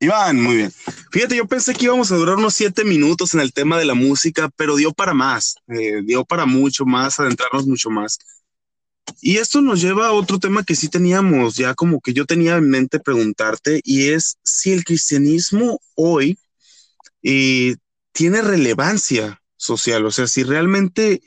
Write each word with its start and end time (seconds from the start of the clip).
Iván, 0.00 0.40
muy 0.40 0.56
bien. 0.56 0.72
Fíjate, 1.10 1.36
yo 1.36 1.46
pensé 1.46 1.72
que 1.72 1.86
íbamos 1.86 2.10
a 2.12 2.16
durar 2.16 2.36
unos 2.36 2.54
siete 2.54 2.84
minutos 2.84 3.32
en 3.34 3.40
el 3.40 3.52
tema 3.52 3.78
de 3.78 3.84
la 3.84 3.94
música, 3.94 4.50
pero 4.56 4.76
dio 4.76 4.92
para 4.92 5.14
más, 5.14 5.54
eh, 5.68 6.02
dio 6.04 6.24
para 6.24 6.46
mucho 6.46 6.84
más, 6.84 7.18
adentrarnos 7.18 7.66
mucho 7.66 7.90
más. 7.90 8.18
Y 9.20 9.36
esto 9.38 9.60
nos 9.60 9.80
lleva 9.80 10.08
a 10.08 10.12
otro 10.12 10.38
tema 10.38 10.64
que 10.64 10.76
sí 10.76 10.88
teníamos, 10.88 11.56
ya 11.56 11.74
como 11.74 12.00
que 12.00 12.12
yo 12.12 12.26
tenía 12.26 12.56
en 12.56 12.68
mente 12.68 13.00
preguntarte, 13.00 13.80
y 13.84 14.08
es 14.08 14.38
si 14.42 14.72
el 14.72 14.84
cristianismo 14.84 15.80
hoy 15.94 16.38
eh, 17.22 17.76
tiene 18.12 18.42
relevancia 18.42 19.40
social, 19.56 20.04
o 20.04 20.10
sea, 20.10 20.26
si 20.26 20.42
realmente 20.42 21.22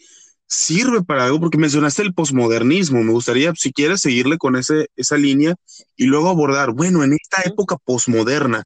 sirve 0.47 1.03
para 1.03 1.25
algo, 1.25 1.39
porque 1.41 1.57
mencionaste 1.57 2.01
el 2.03 2.13
posmodernismo, 2.13 3.03
me 3.03 3.11
gustaría, 3.13 3.53
si 3.55 3.73
quieres, 3.73 4.01
seguirle 4.01 4.37
con 4.37 4.55
ese, 4.55 4.87
esa 4.95 5.17
línea 5.17 5.55
y 5.95 6.05
luego 6.05 6.29
abordar, 6.29 6.71
bueno, 6.71 7.03
en 7.03 7.13
esta 7.13 7.43
época 7.45 7.77
posmoderna, 7.77 8.63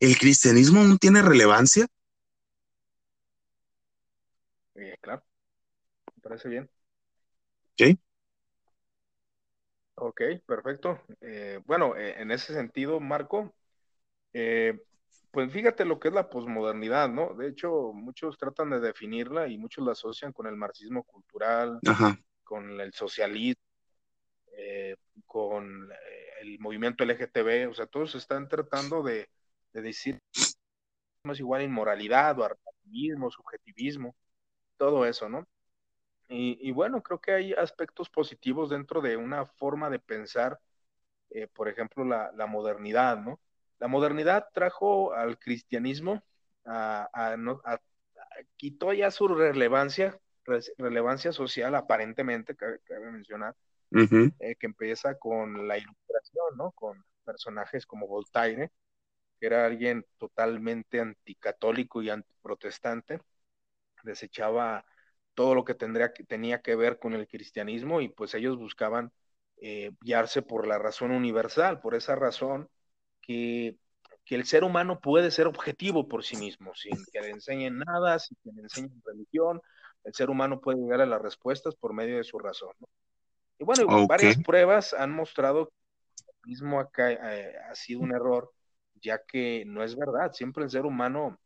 ¿el 0.00 0.18
cristianismo 0.18 0.84
no 0.84 0.96
tiene 0.98 1.22
relevancia? 1.22 1.86
Eh, 4.74 4.96
claro, 5.00 5.24
me 6.16 6.22
parece 6.22 6.48
bien. 6.48 6.70
¿Sí? 7.76 7.98
Ok, 9.96 10.20
perfecto. 10.46 11.00
Eh, 11.20 11.60
bueno, 11.66 11.96
eh, 11.96 12.20
en 12.20 12.30
ese 12.30 12.52
sentido, 12.54 13.00
Marco, 13.00 13.54
pues 15.34 15.52
fíjate 15.52 15.84
lo 15.84 15.98
que 15.98 16.08
es 16.08 16.14
la 16.14 16.30
posmodernidad, 16.30 17.08
¿no? 17.08 17.34
De 17.34 17.48
hecho, 17.48 17.92
muchos 17.92 18.38
tratan 18.38 18.70
de 18.70 18.78
definirla 18.78 19.48
y 19.48 19.58
muchos 19.58 19.84
la 19.84 19.90
asocian 19.90 20.32
con 20.32 20.46
el 20.46 20.54
marxismo 20.54 21.02
cultural, 21.02 21.80
con 22.44 22.80
el 22.80 22.92
socialismo, 22.92 23.60
eh, 24.56 24.94
con 25.26 25.90
eh, 25.90 25.96
el 26.42 26.60
movimiento 26.60 27.02
LGTB, 27.02 27.68
o 27.68 27.74
sea, 27.74 27.86
todos 27.86 28.14
están 28.14 28.48
tratando 28.48 29.02
de, 29.02 29.28
decir 29.72 30.20
es 30.32 31.40
igual 31.40 31.62
inmoralidad 31.62 32.38
o 32.38 32.44
armativismo, 32.44 33.28
subjetivismo, 33.28 34.14
todo 34.76 35.04
eso, 35.04 35.28
¿no? 35.28 35.48
Y, 36.28 36.70
bueno, 36.72 37.02
creo 37.02 37.20
que 37.20 37.32
hay 37.32 37.52
aspectos 37.54 38.08
positivos 38.08 38.70
dentro 38.70 39.00
de 39.00 39.16
una 39.16 39.46
forma 39.46 39.90
de 39.90 39.98
pensar, 39.98 40.58
eh, 41.30 41.48
por 41.48 41.68
ejemplo, 41.68 42.04
la, 42.04 42.30
la 42.32 42.46
modernidad, 42.46 43.18
¿no? 43.18 43.40
La 43.78 43.88
modernidad 43.88 44.48
trajo 44.52 45.12
al 45.12 45.38
cristianismo, 45.38 46.22
a, 46.64 47.08
quitó 48.56 48.92
ya 48.92 49.10
su 49.10 49.28
relevancia, 49.28 50.18
relevancia 50.78 51.32
social 51.32 51.74
aparentemente, 51.74 52.56
cabe, 52.56 52.80
mencionar, 53.10 53.54
eh, 53.90 54.56
que 54.56 54.66
empieza 54.66 55.18
con 55.18 55.68
la 55.68 55.78
ilustración, 55.78 56.56
¿no? 56.56 56.72
Con 56.72 57.04
personajes 57.24 57.86
como 57.86 58.06
Voltaire, 58.06 58.70
que 59.38 59.46
era 59.46 59.66
alguien 59.66 60.06
totalmente 60.18 61.00
anticatólico 61.00 62.02
y 62.02 62.10
antiprotestante, 62.10 63.20
desechaba 64.02 64.84
todo 65.34 65.54
lo 65.54 65.64
que, 65.64 65.74
tendría, 65.74 66.12
tenía 66.12 66.60
que 66.60 66.76
ver 66.76 66.98
con 66.98 67.14
el 67.14 67.26
cristianismo 67.26 68.00
y 68.00 68.08
pues 68.08 68.34
ellos 68.34 68.56
buscaban 68.56 69.12
eh, 69.56 69.92
guiarse 70.00 70.42
por 70.42 70.66
la 70.66 70.78
razón 70.78 71.10
universal, 71.10 71.80
por 71.80 71.94
esa 71.94 72.14
razón 72.14 72.68
que, 73.26 73.76
el 74.30 74.44
ser 74.44 74.64
humano 74.64 75.00
puede 75.00 75.30
ser 75.30 75.46
objetivo 75.46 76.08
por 76.08 76.24
sí 76.24 76.36
mismo, 76.36 76.74
sin 76.74 76.96
que 77.12 77.20
le 77.20 77.30
enseñen 77.30 77.78
nada, 77.78 78.18
sin 78.18 78.36
que 78.42 78.50
le 78.52 78.62
enseñen 78.62 79.02
religión, 79.04 79.60
el 80.02 80.14
ser 80.14 80.28
humano 80.28 80.60
puede 80.60 80.78
llegar 80.78 81.00
a 81.00 81.06
las 81.06 81.22
respuestas 81.22 81.74
por 81.76 81.92
medio 81.92 82.16
de 82.16 82.24
su 82.24 82.38
razón. 82.38 82.72
Y 83.58 83.64
bueno, 83.64 84.06
varias 84.06 84.36
pruebas 84.42 84.92
han 84.92 85.12
mostrado 85.12 85.66
que 85.66 86.24
el 86.26 86.50
mismo 86.50 86.80
acá 86.80 87.12
eh, 87.12 87.54
ha 87.70 87.74
sido 87.74 88.00
un 88.00 88.12
error, 88.12 88.50
ya 89.00 89.22
que 89.24 89.64
no 89.66 89.84
es 89.84 89.94
verdad, 89.94 90.32
siempre 90.32 90.64
el 90.64 90.70
ser 90.70 90.84
humano 90.84 91.38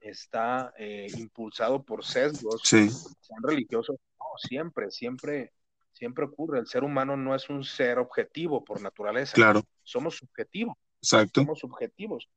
está 0.00 0.72
eh, 0.78 1.06
impulsado 1.16 1.82
por 1.82 2.04
sesgos, 2.04 2.62
sean 2.62 3.42
religiosos, 3.42 3.96
no, 4.18 4.26
siempre, 4.38 4.90
siempre, 4.90 5.52
siempre 5.92 6.24
ocurre. 6.24 6.60
El 6.60 6.66
ser 6.66 6.84
humano 6.84 7.16
no 7.16 7.34
es 7.34 7.48
un 7.48 7.64
ser 7.64 7.98
objetivo 7.98 8.64
por 8.64 8.80
naturaleza. 8.80 9.34
Claro. 9.34 9.62
Somos 9.82 10.16
subjetivos. 10.16 10.76
Exacto. 11.06 11.42
Somos 11.42 11.60
subjetivos. 11.60 12.28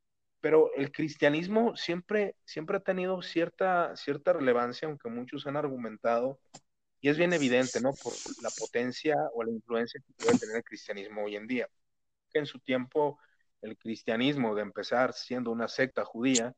Pero 0.41 0.71
el 0.75 0.91
cristianismo 0.91 1.75
siempre, 1.75 2.35
siempre 2.45 2.77
ha 2.77 2.79
tenido 2.81 3.21
cierta, 3.21 3.95
cierta 3.95 4.31
relevancia, 4.31 4.87
aunque 4.87 5.09
muchos 5.09 5.47
han 5.47 5.57
argumentado, 5.57 6.39
y 7.01 7.09
es 7.09 7.17
bien 7.17 7.33
evidente, 7.33 7.81
¿no? 7.81 7.91
Por 8.03 8.13
la 8.41 8.49
potencia 8.57 9.15
o 9.33 9.43
la 9.43 9.51
influencia 9.51 9.99
que 10.05 10.13
puede 10.13 10.37
tener 10.37 10.57
el 10.57 10.63
cristianismo 10.63 11.23
hoy 11.23 11.35
en 11.35 11.47
día. 11.47 11.67
En 12.33 12.45
su 12.45 12.59
tiempo 12.59 13.19
el 13.61 13.77
cristianismo, 13.77 14.55
de 14.55 14.61
empezar 14.61 15.13
siendo 15.13 15.51
una 15.51 15.67
secta 15.67 16.05
judía, 16.05 16.53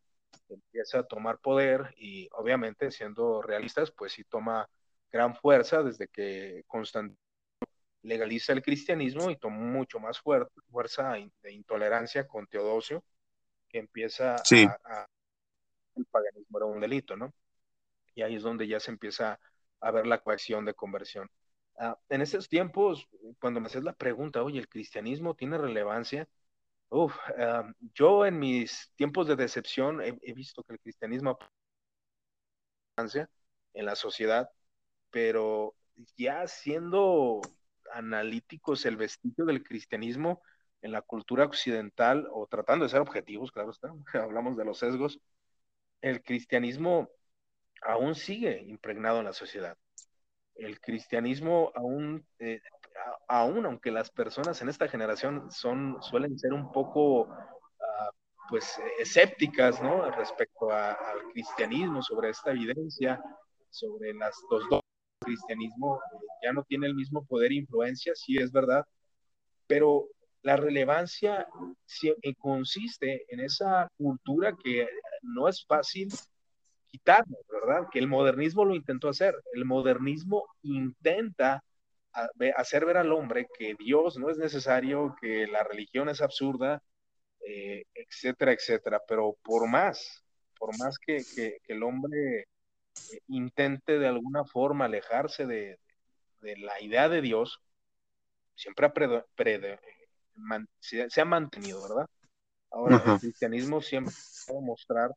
empieza 0.49 0.99
a 0.99 1.07
tomar 1.07 1.39
poder 1.39 1.95
y 1.97 2.27
obviamente 2.33 2.91
siendo 2.91 3.41
realistas, 3.41 3.91
pues 3.91 4.11
sí 4.11 4.23
toma 4.25 4.69
gran 5.11 5.35
fuerza 5.35 5.81
desde 5.81 6.07
que 6.07 6.63
Constantino 6.67 7.17
legaliza 8.03 8.53
el 8.53 8.61
cristianismo 8.61 9.29
y 9.29 9.37
toma 9.37 9.57
mucho 9.57 9.99
más 9.99 10.19
fuerza 10.19 11.15
de 11.41 11.51
intolerancia 11.51 12.27
con 12.27 12.47
Teodosio, 12.47 13.03
que 13.69 13.79
empieza 13.79 14.35
a, 14.35 15.07
el 15.95 16.05
paganismo 16.05 16.57
era 16.57 16.65
un 16.65 16.79
delito, 16.79 17.15
¿no? 17.15 17.33
Y 18.15 18.21
ahí 18.23 18.35
es 18.35 18.43
donde 18.43 18.67
ya 18.67 18.79
se 18.79 18.91
empieza 18.91 19.39
a 19.79 19.91
ver 19.91 20.07
la 20.07 20.19
coacción 20.19 20.65
de 20.65 20.73
conversión. 20.73 21.29
Ah, 21.77 21.97
en 22.09 22.21
esos 22.21 22.49
tiempos, 22.49 23.07
cuando 23.39 23.59
me 23.59 23.67
haces 23.67 23.83
la 23.83 23.93
pregunta, 23.93 24.43
oye, 24.43 24.59
¿el 24.59 24.67
cristianismo 24.67 25.35
tiene 25.35 25.57
relevancia? 25.57 26.27
Uf, 26.89 27.15
ah, 27.37 27.71
yo 27.93 28.25
en 28.25 28.39
mis 28.39 28.91
tiempos 28.95 29.27
de 29.27 29.35
decepción 29.35 30.01
he, 30.01 30.17
he 30.21 30.33
visto 30.33 30.63
que 30.63 30.73
el 30.73 30.79
cristianismo 30.79 31.37
en 33.73 33.85
la 33.85 33.95
sociedad, 33.95 34.49
pero 35.09 35.75
ya 36.17 36.47
siendo 36.47 37.41
analíticos 37.93 38.85
el 38.85 38.97
vestigio 38.97 39.45
del 39.45 39.63
cristianismo 39.63 40.41
en 40.81 40.91
la 40.91 41.01
cultura 41.01 41.45
occidental, 41.45 42.27
o 42.31 42.47
tratando 42.47 42.85
de 42.85 42.89
ser 42.89 43.01
objetivos, 43.01 43.51
claro 43.51 43.71
está, 43.71 43.93
hablamos 44.23 44.57
de 44.57 44.65
los 44.65 44.79
sesgos, 44.79 45.19
el 46.01 46.23
cristianismo 46.23 47.09
aún 47.81 48.15
sigue 48.15 48.63
impregnado 48.67 49.19
en 49.19 49.25
la 49.25 49.33
sociedad. 49.33 49.77
El 50.55 50.79
cristianismo 50.79 51.71
aún, 51.75 52.25
eh, 52.39 52.61
aún 53.27 53.65
aunque 53.65 53.91
las 53.91 54.11
personas 54.11 54.61
en 54.61 54.69
esta 54.69 54.87
generación 54.87 55.49
son, 55.51 56.01
suelen 56.01 56.37
ser 56.37 56.53
un 56.53 56.71
poco, 56.71 57.29
ah, 57.29 58.11
pues, 58.49 58.79
escépticas, 58.99 59.81
¿no? 59.81 60.09
Respecto 60.11 60.71
al 60.71 61.23
cristianismo, 61.33 62.01
sobre 62.01 62.29
esta 62.29 62.51
evidencia, 62.51 63.21
sobre 63.69 64.13
las, 64.13 64.35
dos 64.49 64.67
cristianismo 65.21 66.01
ya 66.43 66.51
no 66.51 66.63
tiene 66.63 66.87
el 66.87 66.95
mismo 66.95 67.23
poder 67.25 67.51
e 67.51 67.55
influencia, 67.55 68.13
sí 68.15 68.37
es 68.37 68.51
verdad, 68.51 68.85
pero 69.67 70.09
la 70.41 70.57
relevancia 70.57 71.47
eh, 72.03 72.33
consiste 72.35 73.25
en 73.29 73.41
esa 73.41 73.87
cultura 73.95 74.55
que 74.61 74.89
no 75.21 75.47
es 75.47 75.63
fácil 75.65 76.09
quitarnos, 76.87 77.39
¿verdad? 77.47 77.87
Que 77.91 77.99
el 77.99 78.07
modernismo 78.07 78.65
lo 78.65 78.75
intentó 78.75 79.07
hacer. 79.07 79.35
El 79.53 79.65
modernismo 79.65 80.45
intenta 80.63 81.63
hacer 82.57 82.85
ver 82.85 82.97
al 82.97 83.13
hombre 83.13 83.47
que 83.57 83.75
Dios 83.75 84.17
no 84.17 84.29
es 84.29 84.37
necesario, 84.37 85.15
que 85.21 85.47
la 85.47 85.63
religión 85.63 86.09
es 86.09 86.21
absurda, 86.21 86.83
eh, 87.47 87.85
etcétera, 87.93 88.51
etcétera. 88.51 88.99
Pero 89.07 89.37
por 89.43 89.69
más, 89.69 90.23
por 90.57 90.77
más 90.79 90.97
que 90.97 91.23
el 91.67 91.83
hombre 91.83 92.47
intente 93.27 93.99
de 93.99 94.07
alguna 94.07 94.43
forma 94.45 94.85
alejarse 94.85 95.45
de, 95.45 95.79
la 96.41 96.81
idea 96.81 97.09
de 97.09 97.21
Dios, 97.21 97.61
siempre 98.55 98.85
ha 98.85 98.93
se, 100.79 101.21
ha 101.21 101.25
mantenido, 101.25 101.81
¿verdad? 101.81 102.07
Ahora, 102.71 103.03
el 103.05 103.19
cristianismo 103.19 103.81
siempre 103.81 104.13
va 104.51 104.57
a 104.57 104.61
mostrar 104.61 105.11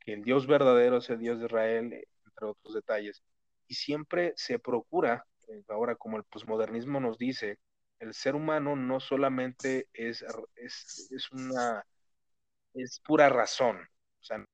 que 0.00 0.12
el 0.12 0.22
Dios 0.22 0.46
verdadero 0.46 0.98
es 0.98 1.10
el 1.10 1.18
Dios 1.18 1.38
de 1.38 1.46
Israel, 1.46 1.92
entre 2.24 2.46
otros 2.46 2.74
detalles, 2.74 3.22
y 3.66 3.74
siempre 3.74 4.32
se 4.36 4.58
procura, 4.58 5.26
eh, 5.48 5.62
ahora 5.68 5.96
como 5.96 6.16
el 6.16 6.24
posmodernismo 6.24 7.00
nos 7.00 7.18
dice, 7.18 7.58
el 7.98 8.14
ser 8.14 8.34
humano 8.34 8.76
no 8.76 9.00
solamente 9.00 9.88
es, 9.92 10.24
es, 10.54 11.08
es 11.10 11.32
una, 11.32 11.84
es 12.74 13.00
pura 13.00 13.28
razón, 13.28 13.78
o 14.20 14.24
sea, 14.24 14.44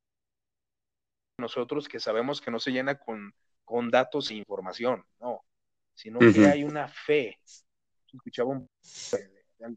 nosotros 1.39 1.89
que 1.89 2.01
sabemos 2.01 2.41
que 2.41 2.51
no 2.51 2.61
se 2.61 2.73
llena 2.73 2.99
con, 2.99 3.35
con 3.65 3.91
datos 3.91 4.31
e 4.31 4.35
información, 4.35 5.05
no, 5.21 5.45
sino 5.95 6.19
que 6.19 6.47
hay 6.47 6.65
una 6.65 6.89
fe. 6.89 7.39
Escuchaba 8.13 8.51
un, 8.51 8.69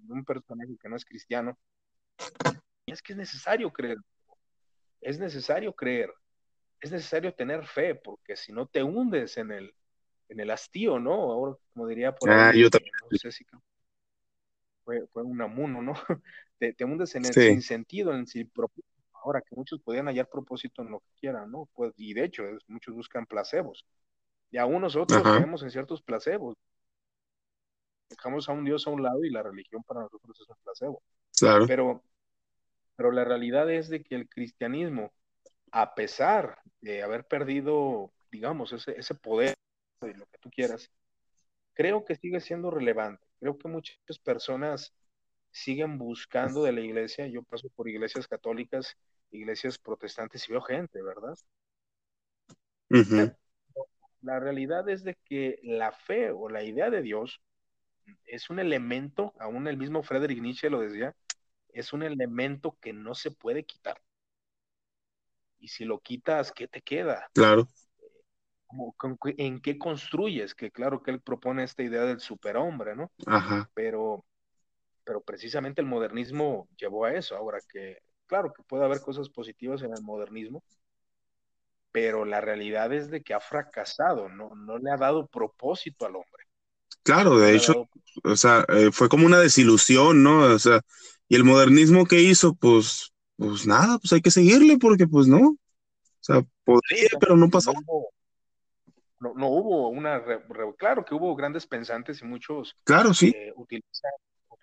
un 0.10 0.26
personaje 0.26 0.76
que 0.82 0.90
no 0.90 0.96
es 0.96 1.06
cristiano, 1.06 1.58
y 2.86 2.92
es 2.92 3.02
que 3.02 3.14
es 3.14 3.18
necesario 3.18 3.72
creer, 3.72 3.98
es 5.02 5.20
necesario 5.20 5.74
creer, 5.74 6.14
es 6.82 6.92
necesario 6.92 7.34
tener 7.34 7.66
fe, 7.66 7.96
porque 7.96 8.36
si 8.36 8.52
no 8.52 8.68
te 8.68 8.84
hundes 8.84 9.38
en 9.38 9.52
el, 9.52 9.74
en 10.30 10.40
el 10.40 10.52
hastío, 10.52 11.00
¿no? 11.00 11.14
Ahora, 11.14 11.58
como 11.74 11.88
diría 11.88 12.14
por 12.14 12.30
ah, 12.30 12.50
ahí, 12.50 12.62
yo 12.62 12.70
también. 12.70 12.94
fue, 14.84 15.06
fue 15.08 15.24
un 15.24 15.42
amuno, 15.42 15.82
¿no? 15.82 15.94
Te, 16.58 16.72
te 16.72 16.86
hundes 16.86 17.14
en 17.16 17.26
el 17.26 17.34
sin 17.34 17.62
sentido, 17.62 18.14
en 18.14 18.26
el 18.34 18.48
propósito. 18.48 18.95
Ahora 19.26 19.42
que 19.42 19.56
muchos 19.56 19.82
podían 19.82 20.06
hallar 20.06 20.30
propósito 20.30 20.84
en 20.84 20.92
lo 20.92 21.00
que 21.00 21.10
quieran, 21.20 21.52
¿no? 21.52 21.68
Pues, 21.74 21.92
y 21.98 22.14
de 22.14 22.26
hecho, 22.26 22.44
muchos 22.68 22.94
buscan 22.94 23.26
placebos. 23.26 23.84
Y 24.52 24.58
aún 24.58 24.82
nosotros 24.82 25.20
creemos 25.24 25.64
en 25.64 25.72
ciertos 25.72 26.04
placebos. 26.04 26.56
Dejamos 28.08 28.48
a 28.48 28.52
un 28.52 28.66
Dios 28.66 28.86
a 28.86 28.92
un 28.92 29.02
lado 29.02 29.24
y 29.24 29.32
la 29.32 29.42
religión 29.42 29.82
para 29.82 30.02
nosotros 30.02 30.40
es 30.40 30.48
un 30.48 30.56
placebo. 30.64 31.02
Claro. 31.36 31.66
Pero, 31.66 32.04
pero 32.96 33.12
la 33.12 33.26
realidad 33.26 33.68
es 33.72 33.90
de 33.90 34.04
que 34.04 34.14
el 34.14 34.30
cristianismo, 34.30 35.12
a 35.72 35.96
pesar 35.96 36.60
de 36.82 37.02
haber 37.02 37.26
perdido, 37.26 38.12
digamos, 38.32 38.74
ese, 38.74 38.92
ese 38.96 39.16
poder 39.16 39.56
de 40.02 40.14
lo 40.14 40.28
que 40.28 40.38
tú 40.38 40.52
quieras, 40.52 40.92
creo 41.74 42.06
que 42.06 42.16
sigue 42.16 42.40
siendo 42.42 42.70
relevante. 42.70 43.26
Creo 43.40 43.58
que 43.58 43.68
muchas 43.70 44.20
personas 44.20 44.94
siguen 45.56 45.98
buscando 45.98 46.64
de 46.64 46.74
la 46.74 46.82
iglesia. 46.82 47.28
Yo 47.28 47.42
paso 47.42 47.70
por 47.70 47.88
iglesias 47.88 48.28
católicas, 48.28 48.98
iglesias 49.36 49.78
protestantes 49.78 50.48
y 50.48 50.52
veo 50.52 50.62
gente, 50.62 51.02
¿verdad? 51.02 51.38
La 54.22 54.40
realidad 54.40 54.88
es 54.90 55.04
de 55.04 55.16
que 55.26 55.60
la 55.64 55.92
fe 55.92 56.32
o 56.32 56.50
la 56.50 56.64
idea 56.64 56.90
de 56.90 57.02
Dios 57.02 57.42
es 58.26 58.50
un 58.50 58.60
elemento, 58.60 59.34
aún 59.40 59.68
el 59.68 59.78
mismo 59.78 60.04
Friedrich 60.04 60.42
Nietzsche 60.42 60.70
lo 60.70 60.82
decía, 60.82 61.16
es 61.70 61.94
un 61.94 62.04
elemento 62.04 62.78
que 62.80 62.94
no 62.94 63.14
se 63.16 63.32
puede 63.32 63.66
quitar. 63.66 64.02
Y 65.60 65.68
si 65.68 65.86
lo 65.86 66.00
quitas, 66.00 66.52
¿qué 66.52 66.68
te 66.68 66.82
queda? 66.82 67.30
Claro. 67.34 67.68
¿En 69.38 69.62
qué 69.62 69.78
construyes? 69.78 70.54
Que 70.54 70.72
claro 70.72 71.02
que 71.02 71.12
él 71.12 71.22
propone 71.22 71.64
esta 71.64 71.84
idea 71.84 72.04
del 72.04 72.20
superhombre, 72.20 72.96
¿no? 72.96 73.12
Ajá. 73.26 73.70
Pero, 73.74 74.26
pero 75.04 75.22
precisamente 75.22 75.82
el 75.82 75.88
modernismo 75.88 76.68
llevó 76.78 77.06
a 77.06 77.14
eso. 77.14 77.36
Ahora 77.36 77.60
que, 77.70 78.00
claro 78.28 78.54
que 78.54 78.64
puede 78.64 78.86
haber 78.86 79.02
cosas 79.02 79.30
positivas 79.30 79.82
en 79.82 79.92
el 79.94 80.04
modernismo, 80.04 80.64
pero 81.92 82.26
la 82.26 82.42
realidad 82.42 82.92
es 82.94 83.10
de 83.10 83.22
que 83.22 83.34
ha 83.34 83.40
fracasado, 83.40 84.28
no, 84.30 84.54
no 84.56 84.78
le 84.78 84.92
ha 84.92 84.98
dado 84.98 85.28
propósito 85.28 86.06
al 86.06 86.16
hombre. 86.16 86.44
Claro, 87.04 87.38
de 87.38 87.56
hecho, 87.56 87.88
o 88.24 88.36
sea, 88.36 88.66
eh, 88.70 88.90
fue 88.92 89.10
como 89.10 89.26
una 89.26 89.40
desilusión, 89.40 90.24
¿no? 90.24 90.42
O 90.42 90.60
sea, 90.60 90.82
y 91.30 91.36
el 91.36 91.44
modernismo 91.44 92.06
que 92.06 92.22
hizo, 92.22 92.56
pues, 92.56 93.14
pues 93.38 93.68
nada, 93.68 93.98
pues 94.00 94.12
hay 94.14 94.22
que 94.22 94.32
seguirle 94.32 94.78
porque 94.78 95.08
pues 95.08 95.28
no. 95.28 95.50
O 95.50 95.58
sea, 96.20 96.44
podría, 96.64 97.10
pero 97.20 97.38
no 97.38 97.50
pasó. 97.50 97.74
No, 99.20 99.34
no, 99.36 99.48
hubo 99.48 99.90
una, 99.90 100.22
claro 100.78 101.06
que 101.06 101.16
hubo 101.16 101.36
grandes 101.36 101.66
pensantes 101.66 102.22
y 102.22 102.26
muchos 102.26 102.76
claro, 102.84 103.14
sí. 103.14 103.32
Eh, 103.36 103.54
utilizan, 103.56 104.12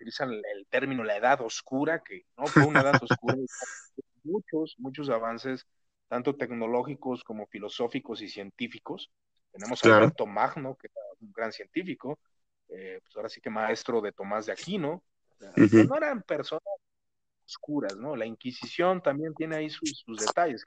utilizan 0.03 0.31
el 0.31 0.67
término 0.69 1.03
la 1.03 1.17
edad 1.17 1.41
oscura, 1.41 2.03
que 2.03 2.25
no 2.37 2.45
fue 2.45 2.65
una 2.65 2.81
edad 2.81 3.01
oscura, 3.01 3.35
muchos, 4.23 4.75
muchos 4.77 5.09
avances, 5.09 5.65
tanto 6.09 6.35
tecnológicos 6.35 7.23
como 7.23 7.47
filosóficos 7.47 8.21
y 8.21 8.27
científicos. 8.27 9.09
Tenemos 9.51 9.83
a 9.83 9.95
Alberto 9.95 10.25
Magno, 10.25 10.75
que 10.75 10.87
era 10.87 11.01
un 11.21 11.31
gran 11.31 11.51
científico, 11.51 12.19
eh, 12.69 12.99
pues 13.01 13.15
ahora 13.15 13.29
sí 13.29 13.39
que 13.39 13.49
maestro 13.49 14.01
de 14.01 14.11
Tomás 14.11 14.45
de 14.45 14.51
Aquino, 14.51 15.03
no 15.57 15.97
eran 15.97 16.21
personas 16.23 16.63
oscuras, 17.45 17.95
¿no? 17.97 18.15
La 18.15 18.25
Inquisición 18.25 19.01
también 19.01 19.33
tiene 19.33 19.57
ahí 19.57 19.69
sus, 19.69 20.03
detalles, 20.17 20.65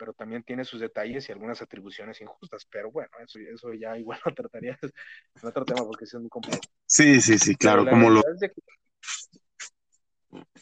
pero 0.00 0.14
también 0.14 0.42
tiene 0.42 0.64
sus 0.64 0.80
detalles 0.80 1.28
y 1.28 1.32
algunas 1.32 1.60
atribuciones 1.60 2.18
injustas, 2.22 2.66
pero 2.70 2.90
bueno, 2.90 3.10
eso, 3.22 3.38
eso 3.38 3.74
ya 3.74 3.98
igual 3.98 4.18
lo 4.24 4.34
trataría 4.34 4.78
en 4.82 5.46
otro 5.46 5.62
tema 5.66 5.84
porque 5.84 6.06
es 6.06 6.14
muy 6.14 6.30
complejo. 6.30 6.62
Sí, 6.86 7.20
sí, 7.20 7.38
sí, 7.38 7.54
claro, 7.54 7.84
como 7.86 8.08
lo... 8.08 8.22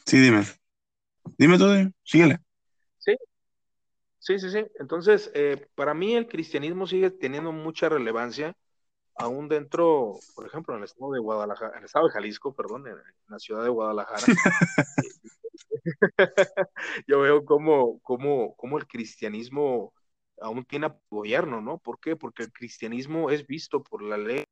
Sí, 0.05 0.19
dime. 0.19 0.43
Dime 1.37 1.57
todo, 1.57 1.73
síguele. 2.03 2.39
Sí, 2.97 3.15
sí, 4.17 4.39
sí, 4.39 4.51
sí. 4.51 4.65
Entonces, 4.77 5.31
eh, 5.33 5.67
para 5.73 5.93
mí 5.93 6.15
el 6.15 6.27
cristianismo 6.27 6.85
sigue 6.85 7.09
teniendo 7.09 7.53
mucha 7.53 7.87
relevancia 7.87 8.57
aún 9.15 9.47
dentro, 9.47 10.19
por 10.35 10.47
ejemplo, 10.47 10.73
en 10.73 10.79
el 10.79 10.85
estado 10.85 11.13
de 11.13 11.19
Guadalajara, 11.19 11.71
en 11.73 11.79
el 11.79 11.85
estado 11.85 12.07
de 12.07 12.13
Jalisco, 12.13 12.53
perdón, 12.53 12.87
en, 12.87 12.97
la 13.29 13.39
ciudad 13.39 13.63
de 13.63 13.69
Guadalajara, 13.69 14.21
yo 17.07 17.19
veo 17.19 17.45
cómo, 17.45 17.99
cómo, 18.01 18.55
cómo, 18.55 18.77
el 18.77 18.87
cristianismo 18.87 19.93
aún 20.41 20.65
tiene 20.65 20.93
gobierno, 21.09 21.61
¿no? 21.61 21.77
¿Por 21.79 21.99
qué? 21.99 22.15
Porque 22.15 22.43
el 22.43 22.51
cristianismo 22.51 23.29
es 23.29 23.45
visto 23.45 23.83
por 23.83 24.01
la 24.01 24.17
ley, 24.17 24.45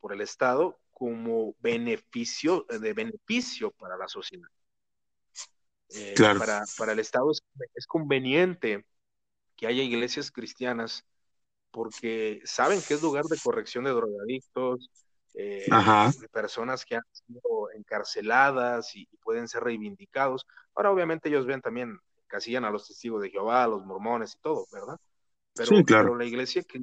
por 0.00 0.12
el 0.12 0.20
Estado, 0.20 0.78
como 0.92 1.54
beneficio, 1.58 2.66
de 2.68 2.92
beneficio 2.92 3.70
para 3.72 3.96
la 3.96 4.08
sociedad. 4.08 4.48
Eh, 5.90 6.14
claro. 6.16 6.38
para, 6.38 6.62
para, 6.78 6.92
el 6.92 6.98
Estado 6.98 7.30
es, 7.30 7.42
es 7.74 7.86
conveniente 7.86 8.84
que 9.56 9.66
haya 9.66 9.82
iglesias 9.82 10.30
cristianas 10.30 11.04
porque 11.70 12.40
saben 12.44 12.80
que 12.86 12.94
es 12.94 13.02
lugar 13.02 13.24
de 13.24 13.36
corrección 13.42 13.84
de 13.84 13.90
drogadictos, 13.90 14.88
eh, 15.34 15.66
de 16.20 16.28
personas 16.28 16.84
que 16.84 16.96
han 16.96 17.02
sido 17.12 17.70
encarceladas 17.74 18.94
y, 18.94 19.06
pueden 19.22 19.48
ser 19.48 19.64
reivindicados. 19.64 20.46
Ahora, 20.74 20.90
obviamente, 20.90 21.28
ellos 21.28 21.46
ven 21.46 21.60
también, 21.60 21.98
casillan 22.26 22.64
a 22.64 22.70
los 22.70 22.86
testigos 22.86 23.22
de 23.22 23.30
Jehová, 23.30 23.64
a 23.64 23.68
los 23.68 23.84
mormones 23.84 24.34
y 24.34 24.40
todo, 24.40 24.66
¿verdad? 24.70 24.98
Pero, 25.54 25.68
sí, 25.68 25.84
claro. 25.84 26.04
pero 26.04 26.16
la 26.16 26.24
iglesia 26.24 26.62
que 26.62 26.82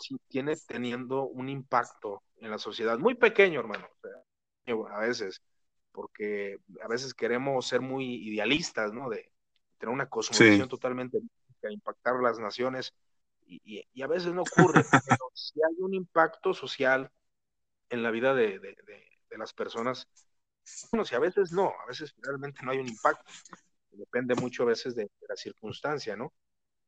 sí 0.00 0.16
tiene 0.28 0.56
teniendo 0.66 1.24
un 1.24 1.48
impacto 1.48 2.22
en 2.38 2.50
la 2.50 2.58
sociedad 2.58 2.98
muy 2.98 3.14
pequeño, 3.14 3.60
hermano, 3.60 3.88
a 4.90 4.98
veces, 5.00 5.42
porque 5.92 6.58
a 6.82 6.88
veces 6.88 7.14
queremos 7.14 7.66
ser 7.66 7.80
muy 7.80 8.28
idealistas, 8.28 8.92
¿no? 8.92 9.08
De 9.08 9.30
tener 9.78 9.92
una 9.92 10.08
cosmovisión 10.08 10.68
totalmente 10.68 11.18
totalmente 11.18 11.72
impactar 11.72 12.20
las 12.20 12.38
naciones 12.38 12.92
y, 13.46 14.02
a 14.02 14.06
veces 14.06 14.32
no 14.32 14.42
ocurre, 14.42 14.82
pero 15.18 15.30
si 15.34 15.60
hay 15.62 15.74
un 15.78 15.94
impacto 15.94 16.54
social 16.54 17.10
en 17.94 18.02
la 18.02 18.10
vida 18.10 18.34
de, 18.34 18.60
las 19.36 19.52
personas, 19.52 20.08
bueno, 20.92 21.04
si 21.04 21.14
a 21.14 21.18
veces 21.18 21.52
no, 21.52 21.72
a 21.82 21.86
veces 21.86 22.14
realmente 22.18 22.60
no 22.62 22.70
hay 22.70 22.78
un 22.78 22.88
impacto, 22.88 23.32
depende 23.90 24.34
mucho 24.34 24.62
a 24.62 24.66
veces 24.66 24.94
de, 24.94 25.10
la 25.28 25.36
circunstancia, 25.36 26.16
¿no? 26.16 26.32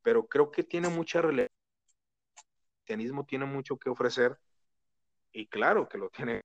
Pero 0.02 0.26
creo 0.26 0.50
que 0.50 0.62
tiene 0.62 0.88
mucha 0.88 1.20
relevancia, 1.20 1.56
el 2.36 2.74
cristianismo 2.76 3.24
tiene 3.24 3.46
mucho 3.46 3.76
que 3.76 3.90
ofrecer, 3.90 4.38
y 5.32 5.46
claro 5.48 5.88
que 5.88 5.98
lo 5.98 6.08
tiene 6.10 6.40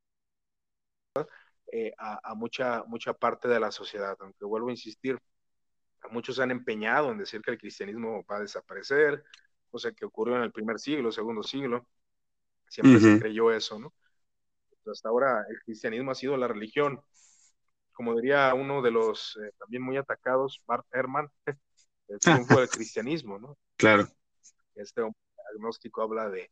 eh, 1.71 1.93
a, 1.97 2.33
mucha, 2.35 2.83
mucha 2.87 3.13
parte 3.13 3.47
de 3.47 3.59
la 3.59 3.71
sociedad, 3.71 4.17
aunque 4.19 4.45
vuelvo 4.45 4.69
a 4.69 4.71
insistir, 4.71 5.19
muchos 6.09 6.39
han 6.39 6.51
empeñado 6.51 7.11
en 7.11 7.19
decir 7.19 7.41
que 7.41 7.51
el 7.51 7.57
cristianismo 7.57 8.25
va 8.29 8.37
a 8.37 8.41
desaparecer, 8.41 9.23
cosa 9.69 9.91
que 9.91 10.05
ocurrió 10.05 10.35
en 10.35 10.43
el 10.43 10.51
primer 10.51 10.79
siglo, 10.79 11.11
segundo 11.11 11.43
siglo. 11.43 11.87
Siempre 12.67 12.99
se 12.99 13.19
creyó 13.19 13.51
eso, 13.51 13.79
¿no? 13.79 13.93
Hasta 14.85 15.09
ahora 15.09 15.45
el 15.49 15.59
cristianismo 15.61 16.11
ha 16.11 16.15
sido 16.15 16.37
la 16.37 16.47
religión, 16.47 17.01
como 17.91 18.15
diría 18.15 18.53
uno 18.53 18.81
de 18.81 18.91
los 18.91 19.37
eh, 19.37 19.51
también 19.59 19.83
muy 19.83 19.97
atacados, 19.97 20.63
Bart 20.65 20.85
Ehrman, 20.93 21.29
el 22.07 22.19
triunfo 22.19 22.59
del 22.59 22.69
cristianismo, 22.69 23.39
¿no? 23.39 23.57
Claro. 23.77 24.07
Este 24.75 25.01
agnóstico 25.53 26.01
habla 26.01 26.29
de 26.29 26.51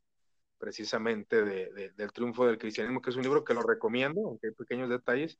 precisamente 0.57 1.43
de, 1.43 1.91
del 1.95 2.11
triunfo 2.11 2.45
del 2.45 2.57
cristianismo, 2.57 3.01
que 3.01 3.11
es 3.11 3.15
un 3.15 3.23
libro 3.23 3.45
que 3.45 3.53
lo 3.53 3.61
recomiendo, 3.61 4.27
aunque 4.27 4.47
hay 4.47 4.53
pequeños 4.53 4.89
detalles. 4.89 5.39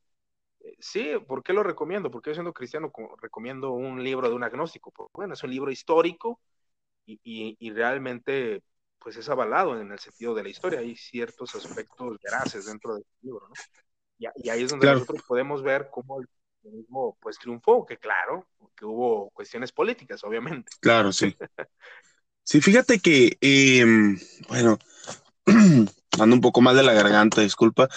Eh, 0.60 0.76
sí, 0.78 1.12
¿por 1.28 1.42
qué 1.42 1.52
lo 1.52 1.62
recomiendo? 1.62 2.10
Porque 2.10 2.30
yo 2.30 2.34
siendo 2.34 2.54
cristiano 2.54 2.90
recomiendo 3.20 3.72
un 3.72 4.02
libro 4.02 4.28
de 4.30 4.34
un 4.34 4.44
agnóstico. 4.44 4.90
Porque, 4.90 5.12
bueno, 5.14 5.34
es 5.34 5.42
un 5.42 5.50
libro 5.50 5.70
histórico, 5.70 6.40
y, 7.06 7.70
realmente 7.70 8.62
pues 9.00 9.16
es 9.16 9.28
avalado 9.28 9.80
en 9.80 9.90
el 9.90 9.98
sentido 9.98 10.34
de 10.34 10.42
la 10.42 10.48
historia. 10.48 10.80
Hay 10.80 10.96
ciertos 10.96 11.54
aspectos 11.54 12.18
veraces 12.22 12.66
dentro 12.66 12.94
del 12.94 13.04
libro, 13.22 13.48
¿no? 13.48 13.54
Y, 14.18 14.48
ahí 14.50 14.62
es 14.62 14.70
donde 14.70 14.92
nosotros 14.92 15.22
podemos 15.26 15.62
ver 15.62 15.88
cómo 15.90 16.20
el 16.20 16.28
mismo 16.72 17.16
pues 17.20 17.38
triunfó, 17.38 17.86
que 17.86 17.96
claro, 17.96 18.46
que 18.76 18.84
hubo 18.84 19.30
cuestiones 19.30 19.72
políticas, 19.72 20.22
obviamente. 20.24 20.70
Claro, 20.80 21.12
sí. 21.12 21.34
Sí, 22.42 22.60
fíjate 22.60 22.98
que, 22.98 23.36
em, 23.42 24.18
bueno, 24.48 24.76
ando 25.46 26.34
un 26.34 26.40
poco 26.40 26.60
mal 26.60 26.74
de 26.74 26.82
la 26.82 26.94
garganta, 26.94 27.42
disculpa. 27.42 27.88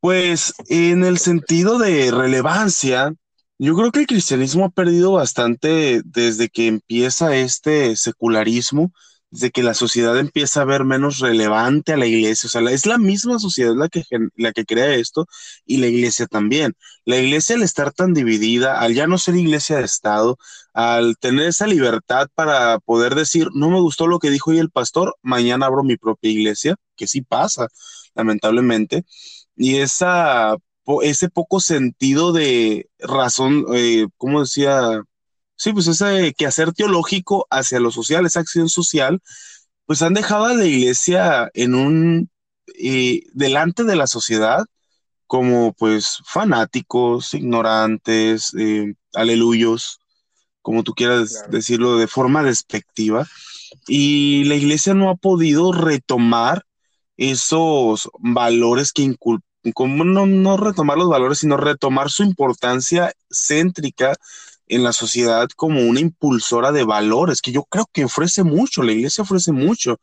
Pues 0.00 0.54
en 0.68 1.04
el 1.04 1.18
sentido 1.18 1.78
de 1.78 2.10
relevancia, 2.10 3.14
yo 3.58 3.74
creo 3.74 3.92
que 3.92 4.00
el 4.00 4.06
cristianismo 4.06 4.64
ha 4.64 4.70
perdido 4.70 5.12
bastante 5.12 6.00
desde 6.04 6.48
que 6.48 6.66
empieza 6.66 7.36
este 7.36 7.94
secularismo, 7.96 8.90
desde 9.34 9.50
que 9.50 9.62
la 9.62 9.74
sociedad 9.74 10.18
empieza 10.18 10.62
a 10.62 10.64
ver 10.64 10.84
menos 10.84 11.18
relevante 11.18 11.92
a 11.92 11.96
la 11.96 12.06
iglesia. 12.06 12.46
O 12.46 12.50
sea, 12.50 12.62
es 12.70 12.86
la 12.86 12.98
misma 12.98 13.38
sociedad 13.38 13.74
la 13.76 13.88
que, 13.88 14.04
la 14.36 14.52
que 14.52 14.64
crea 14.64 14.94
esto 14.94 15.26
y 15.66 15.78
la 15.78 15.88
iglesia 15.88 16.26
también. 16.26 16.74
La 17.04 17.16
iglesia 17.18 17.56
al 17.56 17.62
estar 17.62 17.92
tan 17.92 18.14
dividida, 18.14 18.80
al 18.80 18.94
ya 18.94 19.06
no 19.06 19.18
ser 19.18 19.36
iglesia 19.36 19.78
de 19.78 19.84
Estado, 19.84 20.38
al 20.72 21.16
tener 21.18 21.48
esa 21.48 21.66
libertad 21.66 22.28
para 22.34 22.78
poder 22.80 23.14
decir, 23.14 23.48
no 23.54 23.70
me 23.70 23.80
gustó 23.80 24.06
lo 24.06 24.18
que 24.18 24.30
dijo 24.30 24.50
hoy 24.50 24.58
el 24.58 24.70
pastor, 24.70 25.16
mañana 25.22 25.66
abro 25.66 25.84
mi 25.84 25.96
propia 25.96 26.30
iglesia, 26.30 26.76
que 26.96 27.06
sí 27.06 27.22
pasa, 27.22 27.68
lamentablemente 28.14 29.04
y 29.56 29.76
esa, 29.76 30.56
ese 31.02 31.28
poco 31.30 31.60
sentido 31.60 32.32
de 32.32 32.88
razón, 32.98 33.64
eh, 33.74 34.06
¿cómo 34.16 34.40
decía? 34.40 35.02
Sí, 35.56 35.72
pues 35.72 35.86
ese 35.86 36.34
quehacer 36.36 36.72
teológico 36.72 37.46
hacia 37.50 37.80
lo 37.80 37.90
social, 37.90 38.26
esa 38.26 38.40
acción 38.40 38.68
social, 38.68 39.20
pues 39.86 40.02
han 40.02 40.14
dejado 40.14 40.46
a 40.46 40.54
la 40.54 40.64
iglesia 40.64 41.50
en 41.54 41.74
un, 41.74 42.30
eh, 42.78 43.22
delante 43.32 43.84
de 43.84 43.96
la 43.96 44.06
sociedad, 44.06 44.64
como 45.26 45.72
pues 45.74 46.18
fanáticos, 46.26 47.34
ignorantes, 47.34 48.52
eh, 48.58 48.94
aleluyos, 49.14 50.00
como 50.62 50.82
tú 50.82 50.94
quieras 50.94 51.44
decirlo, 51.50 51.98
de 51.98 52.08
forma 52.08 52.42
despectiva. 52.42 53.26
Y 53.88 54.44
la 54.44 54.56
iglesia 54.56 54.94
no 54.94 55.10
ha 55.10 55.16
podido 55.16 55.72
retomar 55.72 56.64
esos 57.16 58.10
valores 58.18 58.92
que 58.92 59.02
inculpan, 59.02 59.44
como 59.74 60.04
no, 60.04 60.26
no 60.26 60.56
retomar 60.56 60.98
los 60.98 61.08
valores, 61.08 61.38
sino 61.38 61.56
retomar 61.56 62.10
su 62.10 62.22
importancia 62.22 63.12
céntrica 63.30 64.16
en 64.66 64.82
la 64.82 64.92
sociedad 64.92 65.48
como 65.56 65.82
una 65.82 66.00
impulsora 66.00 66.72
de 66.72 66.84
valores, 66.84 67.40
que 67.42 67.52
yo 67.52 67.64
creo 67.64 67.86
que 67.92 68.04
ofrece 68.04 68.44
mucho, 68.44 68.82
la 68.82 68.92
iglesia 68.92 69.22
ofrece 69.22 69.52
mucho, 69.52 69.98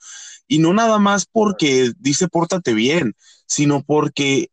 y 0.48 0.60
no 0.60 0.74
nada 0.74 1.00
más 1.00 1.25
porque 1.25 1.91
dice 2.00 2.27
pórtate 2.27 2.74
bien, 2.74 3.15
sino 3.46 3.84
porque 3.84 4.50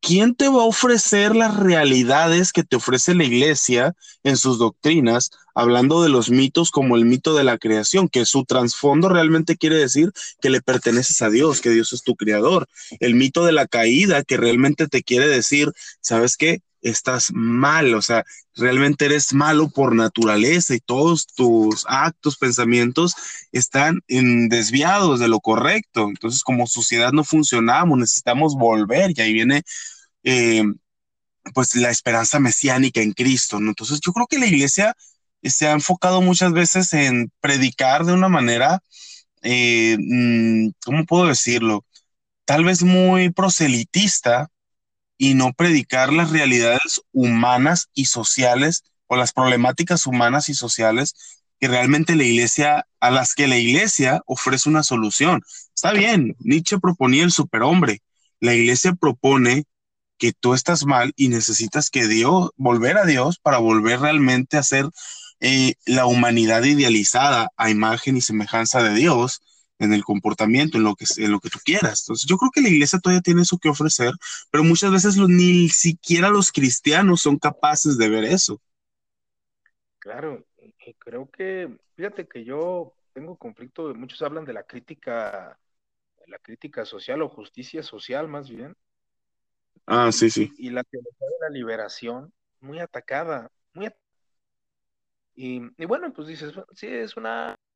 ¿quién 0.00 0.34
te 0.34 0.48
va 0.48 0.62
a 0.62 0.66
ofrecer 0.66 1.34
las 1.34 1.56
realidades 1.56 2.52
que 2.52 2.64
te 2.64 2.76
ofrece 2.76 3.14
la 3.14 3.24
iglesia 3.24 3.94
en 4.22 4.36
sus 4.36 4.58
doctrinas, 4.58 5.30
hablando 5.54 6.02
de 6.02 6.08
los 6.08 6.30
mitos 6.30 6.70
como 6.70 6.96
el 6.96 7.04
mito 7.04 7.34
de 7.34 7.44
la 7.44 7.58
creación, 7.58 8.08
que 8.08 8.24
su 8.24 8.44
trasfondo 8.44 9.08
realmente 9.08 9.56
quiere 9.56 9.76
decir 9.76 10.12
que 10.40 10.50
le 10.50 10.62
perteneces 10.62 11.20
a 11.22 11.30
Dios, 11.30 11.60
que 11.60 11.70
Dios 11.70 11.92
es 11.92 12.02
tu 12.02 12.14
creador? 12.14 12.68
El 13.00 13.14
mito 13.14 13.44
de 13.44 13.52
la 13.52 13.66
caída, 13.66 14.22
que 14.22 14.36
realmente 14.36 14.86
te 14.86 15.02
quiere 15.02 15.28
decir, 15.28 15.72
¿sabes 16.00 16.36
qué? 16.36 16.60
Estás 16.80 17.32
mal, 17.32 17.94
o 17.94 18.02
sea, 18.02 18.24
realmente 18.54 19.06
eres 19.06 19.32
malo 19.34 19.68
por 19.68 19.94
naturaleza 19.94 20.74
y 20.74 20.80
todos 20.80 21.26
tus 21.26 21.84
actos, 21.88 22.36
pensamientos 22.36 23.14
están 23.52 24.00
desviados 24.06 25.20
de 25.20 25.28
lo 25.28 25.40
correcto. 25.40 26.08
Entonces, 26.08 26.42
como 26.42 26.66
sociedad 26.66 27.12
no 27.12 27.24
funcionamos, 27.24 27.98
necesitamos 27.98 28.54
volver 28.54 29.12
y 29.16 29.20
ahí 29.20 29.32
viene 29.32 29.62
eh, 30.22 30.62
pues 31.54 31.74
la 31.76 31.90
esperanza 31.90 32.40
mesiánica 32.40 33.00
en 33.00 33.12
Cristo, 33.12 33.60
¿no? 33.60 33.70
Entonces 33.70 34.00
yo 34.00 34.12
creo 34.12 34.26
que 34.26 34.38
la 34.38 34.46
iglesia 34.46 34.94
se 35.42 35.68
ha 35.68 35.72
enfocado 35.72 36.20
muchas 36.20 36.52
veces 36.52 36.92
en 36.92 37.30
predicar 37.40 38.04
de 38.04 38.12
una 38.12 38.28
manera, 38.28 38.82
eh, 39.42 39.96
mm, 39.98 40.70
¿cómo 40.84 41.04
puedo 41.06 41.26
decirlo? 41.26 41.84
Tal 42.44 42.64
vez 42.64 42.82
muy 42.82 43.30
proselitista 43.30 44.48
y 45.18 45.34
no 45.34 45.52
predicar 45.52 46.12
las 46.12 46.30
realidades 46.30 47.02
humanas 47.12 47.88
y 47.92 48.06
sociales 48.06 48.84
o 49.08 49.16
las 49.16 49.32
problemáticas 49.32 50.06
humanas 50.06 50.48
y 50.48 50.54
sociales 50.54 51.14
que 51.60 51.68
realmente 51.68 52.14
la 52.14 52.22
iglesia, 52.22 52.86
a 53.00 53.10
las 53.10 53.34
que 53.34 53.48
la 53.48 53.56
iglesia 53.56 54.22
ofrece 54.26 54.68
una 54.68 54.84
solución. 54.84 55.42
Está 55.74 55.92
bien, 55.92 56.36
Nietzsche 56.38 56.78
proponía 56.78 57.24
el 57.24 57.32
superhombre, 57.32 58.00
la 58.40 58.54
iglesia 58.54 58.92
propone 58.94 59.64
que 60.18 60.32
tú 60.32 60.54
estás 60.54 60.84
mal 60.84 61.12
y 61.16 61.28
necesitas 61.28 61.90
que 61.90 62.06
Dios, 62.06 62.50
volver 62.56 62.96
a 62.96 63.04
Dios 63.04 63.38
para 63.38 63.58
volver 63.58 64.00
realmente 64.00 64.56
a 64.56 64.62
ser 64.62 64.88
eh, 65.40 65.74
la 65.84 66.06
humanidad 66.06 66.64
idealizada 66.64 67.50
a 67.56 67.70
imagen 67.70 68.16
y 68.16 68.20
semejanza 68.20 68.82
de 68.82 68.94
Dios 68.94 69.40
en 69.78 69.92
el 69.92 70.04
comportamiento, 70.04 70.78
en 70.78 70.84
lo 70.84 70.94
que, 70.94 71.04
en 71.16 71.30
lo 71.30 71.40
que 71.40 71.50
tú 71.50 71.58
quieras. 71.64 72.02
Entonces, 72.02 72.28
yo 72.28 72.36
creo 72.36 72.50
que 72.52 72.60
la 72.60 72.68
iglesia 72.68 72.98
todavía 72.98 73.22
tiene 73.22 73.42
eso 73.42 73.58
que 73.58 73.68
ofrecer, 73.68 74.12
pero 74.50 74.64
muchas 74.64 74.90
veces 74.90 75.16
ni 75.16 75.68
siquiera 75.68 76.30
los 76.30 76.52
cristianos 76.52 77.20
son 77.20 77.38
capaces 77.38 77.98
de 77.98 78.08
ver 78.08 78.24
eso. 78.24 78.60
Claro, 79.98 80.44
y 80.58 80.94
creo 80.94 81.30
que, 81.30 81.68
fíjate 81.96 82.26
que 82.26 82.44
yo 82.44 82.94
tengo 83.12 83.36
conflicto, 83.36 83.94
muchos 83.94 84.22
hablan 84.22 84.44
de 84.44 84.52
la 84.52 84.62
crítica, 84.62 85.58
la 86.26 86.38
crítica 86.38 86.84
social 86.84 87.22
o 87.22 87.28
justicia 87.28 87.82
social 87.82 88.28
más 88.28 88.48
bien, 88.48 88.76
Ah, 89.86 90.12
sí, 90.12 90.28
sí. 90.28 90.52
Y 90.58 90.68
la 90.68 90.84
teología 90.84 91.26
de 91.26 91.36
la 91.40 91.48
liberación, 91.48 92.30
muy 92.60 92.78
atacada, 92.78 93.50
muy 93.72 93.88
y, 95.34 95.62
y, 95.76 95.84
bueno, 95.86 96.12
pues 96.12 96.26
dices, 96.26 96.52
sí, 96.74 96.88
es 96.88 97.16
una, 97.16 97.54
un 97.54 97.67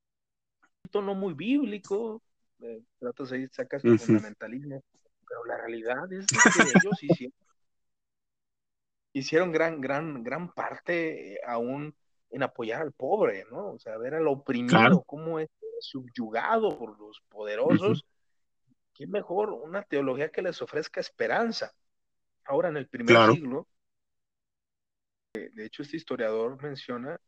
tono 0.92 1.14
muy 1.16 1.34
bíblico, 1.34 2.22
eh, 2.60 2.82
tratas 3.00 3.32
ahí, 3.32 3.48
sacas 3.48 3.82
tu 3.82 3.98
fundamentalismo, 3.98 4.84
pero 5.26 5.44
la 5.46 5.56
realidad 5.56 6.12
es 6.12 6.26
que 6.26 6.62
ellos 6.62 7.02
hicieron, 7.02 7.34
hicieron 9.12 9.52
gran, 9.52 9.80
gran, 9.80 10.22
gran 10.22 10.52
parte 10.52 11.32
eh, 11.34 11.40
aún 11.44 11.92
en 12.30 12.42
apoyar 12.44 12.82
al 12.82 12.92
pobre, 12.92 13.44
¿no? 13.50 13.72
O 13.72 13.78
sea, 13.78 13.98
ver 13.98 14.14
al 14.14 14.28
oprimido, 14.28 15.02
cómo 15.04 15.40
es 15.40 15.50
subyugado 15.80 16.78
por 16.78 16.98
los 16.98 17.20
poderosos. 17.28 18.06
¿Qué 18.94 19.06
mejor 19.06 19.50
una 19.50 19.82
teología 19.82 20.30
que 20.30 20.42
les 20.42 20.62
ofrezca 20.62 21.00
esperanza? 21.00 21.72
Ahora, 22.44 22.68
en 22.68 22.76
el 22.76 22.88
primer 22.88 23.32
siglo, 23.32 23.66
de 25.34 25.64
hecho, 25.64 25.82
este 25.82 25.96
historiador 25.96 26.62
menciona, 26.62 27.18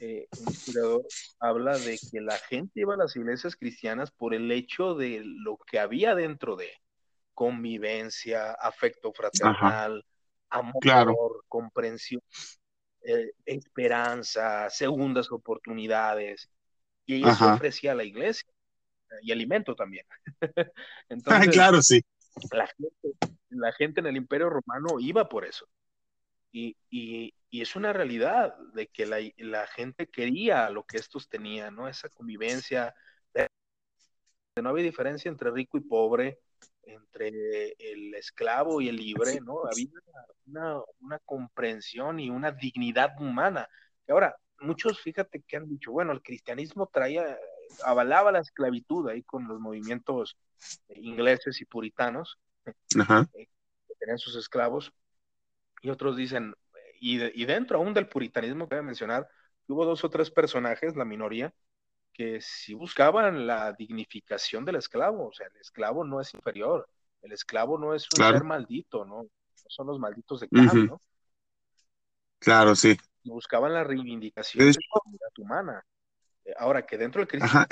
eh, 0.00 0.26
un 0.38 0.48
historiador 0.48 1.02
habla 1.40 1.78
de 1.78 1.98
que 2.10 2.20
la 2.20 2.36
gente 2.36 2.80
iba 2.80 2.94
a 2.94 2.98
las 2.98 3.16
iglesias 3.16 3.56
cristianas 3.56 4.10
por 4.10 4.34
el 4.34 4.50
hecho 4.50 4.94
de 4.94 5.22
lo 5.24 5.58
que 5.58 5.78
había 5.78 6.14
dentro 6.14 6.56
de 6.56 6.70
convivencia, 7.34 8.52
afecto 8.52 9.12
fraternal, 9.12 10.04
amor, 10.50 11.44
comprensión, 11.48 12.22
eh, 13.02 13.32
esperanza, 13.44 14.68
segundas 14.70 15.30
oportunidades. 15.32 16.50
Y 17.06 17.26
eso 17.26 17.52
ofrecía 17.52 17.92
a 17.92 17.96
la 17.96 18.04
iglesia 18.04 18.48
y 19.22 19.32
alimento 19.32 19.74
también. 19.74 20.06
Entonces, 21.08 21.48
claro, 21.50 21.82
sí. 21.82 22.02
La 22.52 22.66
gente, 22.66 23.32
la 23.50 23.72
gente 23.72 24.00
en 24.00 24.06
el 24.06 24.16
Imperio 24.16 24.48
Romano 24.48 24.98
iba 25.00 25.28
por 25.28 25.44
eso. 25.44 25.66
Y, 26.52 27.34
es 27.50 27.76
una 27.76 27.92
realidad 27.92 28.56
de 28.74 28.88
que 28.88 29.06
la, 29.06 29.66
gente 29.66 30.06
quería 30.08 30.70
lo 30.70 30.84
que 30.84 30.98
estos 30.98 31.28
tenían, 31.28 31.74
¿no? 31.74 31.88
Esa 31.88 32.08
convivencia. 32.08 32.94
no 34.60 34.68
había 34.68 34.84
diferencia 34.84 35.28
entre 35.30 35.50
rico 35.50 35.78
y 35.78 35.80
pobre, 35.80 36.38
entre 36.82 37.74
el 37.78 38.14
esclavo 38.14 38.80
y 38.80 38.88
el 38.88 38.96
libre, 38.96 39.40
¿no? 39.40 39.62
Había 39.64 39.88
una, 41.00 41.18
comprensión 41.24 42.20
y 42.20 42.30
una 42.30 42.52
dignidad 42.52 43.12
humana. 43.20 43.68
Y 44.06 44.12
ahora, 44.12 44.36
muchos, 44.60 45.00
fíjate 45.00 45.42
que 45.46 45.56
han 45.56 45.68
dicho, 45.68 45.92
bueno, 45.92 46.12
el 46.12 46.22
cristianismo 46.22 46.88
traía, 46.92 47.38
avalaba 47.84 48.32
la 48.32 48.40
esclavitud 48.40 49.08
ahí 49.08 49.22
con 49.22 49.46
los 49.46 49.60
movimientos 49.60 50.36
ingleses 50.88 51.60
y 51.60 51.64
puritanos, 51.64 52.38
eh, 52.66 52.72
que 53.34 53.94
tenían 53.98 54.18
sus 54.18 54.36
esclavos, 54.36 54.92
y 55.82 55.90
otros 55.90 56.16
dicen, 56.16 56.54
y, 57.00 57.44
dentro 57.44 57.78
aún 57.78 57.92
del 57.92 58.08
puritanismo 58.08 58.68
que 58.68 58.76
voy 58.76 58.80
a 58.84 58.86
mencionar, 58.86 59.28
hubo 59.66 59.84
dos 59.84 60.04
o 60.04 60.10
tres 60.10 60.30
personajes, 60.30 60.96
la 60.96 61.04
minoría, 61.04 61.52
que 62.12 62.40
sí 62.40 62.74
buscaban 62.74 63.46
la 63.46 63.72
dignificación 63.72 64.64
del 64.64 64.76
esclavo, 64.76 65.28
o 65.28 65.32
sea, 65.32 65.48
el 65.48 65.60
esclavo 65.60 66.04
no 66.04 66.20
es 66.20 66.32
inferior, 66.34 66.88
el 67.22 67.32
esclavo 67.32 67.78
no 67.78 67.94
es 67.94 68.06
un 68.16 68.24
ser 68.24 68.44
maldito, 68.44 69.04
¿no? 69.04 69.26
son 69.68 69.86
los 69.86 69.98
malditos 69.98 70.40
de 70.40 70.48
Cam, 70.48 70.86
¿no? 70.86 71.00
Claro, 72.38 72.74
sí. 72.74 72.96
Buscaban 73.24 73.72
la 73.72 73.84
reivindicación 73.84 74.66
de 74.66 74.72
la 74.72 74.80
comunidad 74.90 75.28
humana. 75.38 75.86
Ahora 76.58 76.84
que 76.84 76.98
dentro 76.98 77.20
del 77.20 77.28
cristianismo... 77.28 77.66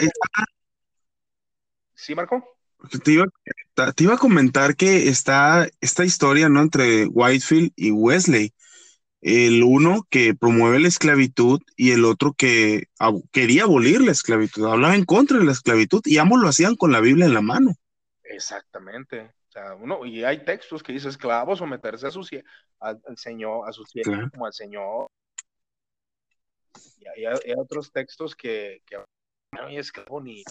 ¿Sí, 1.94 2.14
Marco? 2.14 2.59
Te 2.88 3.12
iba, 3.12 4.14
a 4.14 4.18
comentar 4.18 4.74
que 4.74 5.08
está 5.08 5.68
esta 5.80 6.04
historia, 6.04 6.48
¿no? 6.48 6.62
Entre 6.62 7.06
Whitefield 7.06 7.72
y 7.76 7.90
Wesley. 7.90 8.54
El 9.20 9.62
uno 9.62 10.06
que 10.08 10.34
promueve 10.34 10.80
la 10.80 10.88
esclavitud 10.88 11.60
y 11.76 11.90
el 11.90 12.06
otro 12.06 12.32
que 12.32 12.84
quería 13.32 13.64
abolir 13.64 14.00
la 14.00 14.12
esclavitud, 14.12 14.66
hablaba 14.66 14.94
en 14.94 15.04
contra 15.04 15.38
de 15.38 15.44
la 15.44 15.52
esclavitud 15.52 16.00
y 16.06 16.16
ambos 16.16 16.40
lo 16.40 16.48
hacían 16.48 16.74
con 16.74 16.90
la 16.90 17.00
Biblia 17.00 17.26
en 17.26 17.34
la 17.34 17.42
mano. 17.42 17.74
Exactamente. 18.22 19.34
O 19.48 19.52
sea, 19.52 19.74
uno, 19.74 20.06
y 20.06 20.24
hay 20.24 20.44
textos 20.44 20.82
que 20.82 20.92
dice 20.92 21.08
esclavo 21.08 21.54
someterse 21.54 22.06
a 22.06 22.10
su 22.10 22.26
al, 22.78 23.02
Señor, 23.16 23.68
a 23.68 23.72
su 23.72 23.84
siervo 23.84 24.30
como 24.30 24.46
al 24.46 24.54
Señor. 24.54 25.08
Y 26.96 27.26
hay, 27.26 27.54
otros 27.58 27.92
textos 27.92 28.34
que, 28.34 28.80
que 28.86 28.96
no 28.96 29.66
hay 29.66 29.76
esclavo 29.76 30.20
ni, 30.22 30.44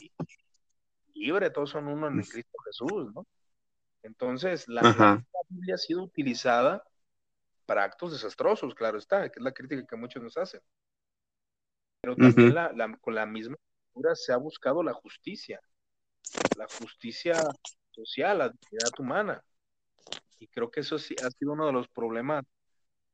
libre, 1.19 1.49
todos 1.49 1.69
son 1.69 1.87
uno 1.87 2.07
en 2.07 2.21
Cristo 2.21 2.57
Jesús, 2.65 3.13
¿no? 3.13 3.27
Entonces, 4.01 4.67
la, 4.67 5.23
Biblia 5.49 5.75
ha 5.75 5.77
sido 5.77 6.03
utilizada 6.03 6.83
para 7.65 7.83
actos 7.83 8.11
desastrosos, 8.13 8.73
claro 8.73 8.97
está, 8.97 9.29
que 9.29 9.39
es 9.39 9.43
la 9.43 9.51
crítica 9.51 9.85
que 9.85 9.95
muchos 9.95 10.23
nos 10.23 10.37
hacen. 10.37 10.61
Pero 12.01 12.15
también 12.15 12.55
con 13.01 13.15
la 13.15 13.25
misma 13.25 13.57
cultura 13.91 14.15
se 14.15 14.31
ha 14.31 14.37
buscado 14.37 14.81
la 14.83 14.93
justicia, 14.93 15.59
la 16.57 16.67
justicia 16.79 17.35
social, 17.91 18.37
la 18.37 18.49
dignidad 18.49 18.99
humana. 18.99 19.43
Y 20.39 20.47
creo 20.47 20.71
que 20.71 20.79
eso 20.79 20.97
sí 20.97 21.15
ha 21.23 21.29
sido 21.31 21.53
uno 21.53 21.65
de 21.65 21.73
los 21.73 21.87
problemas 21.89 22.45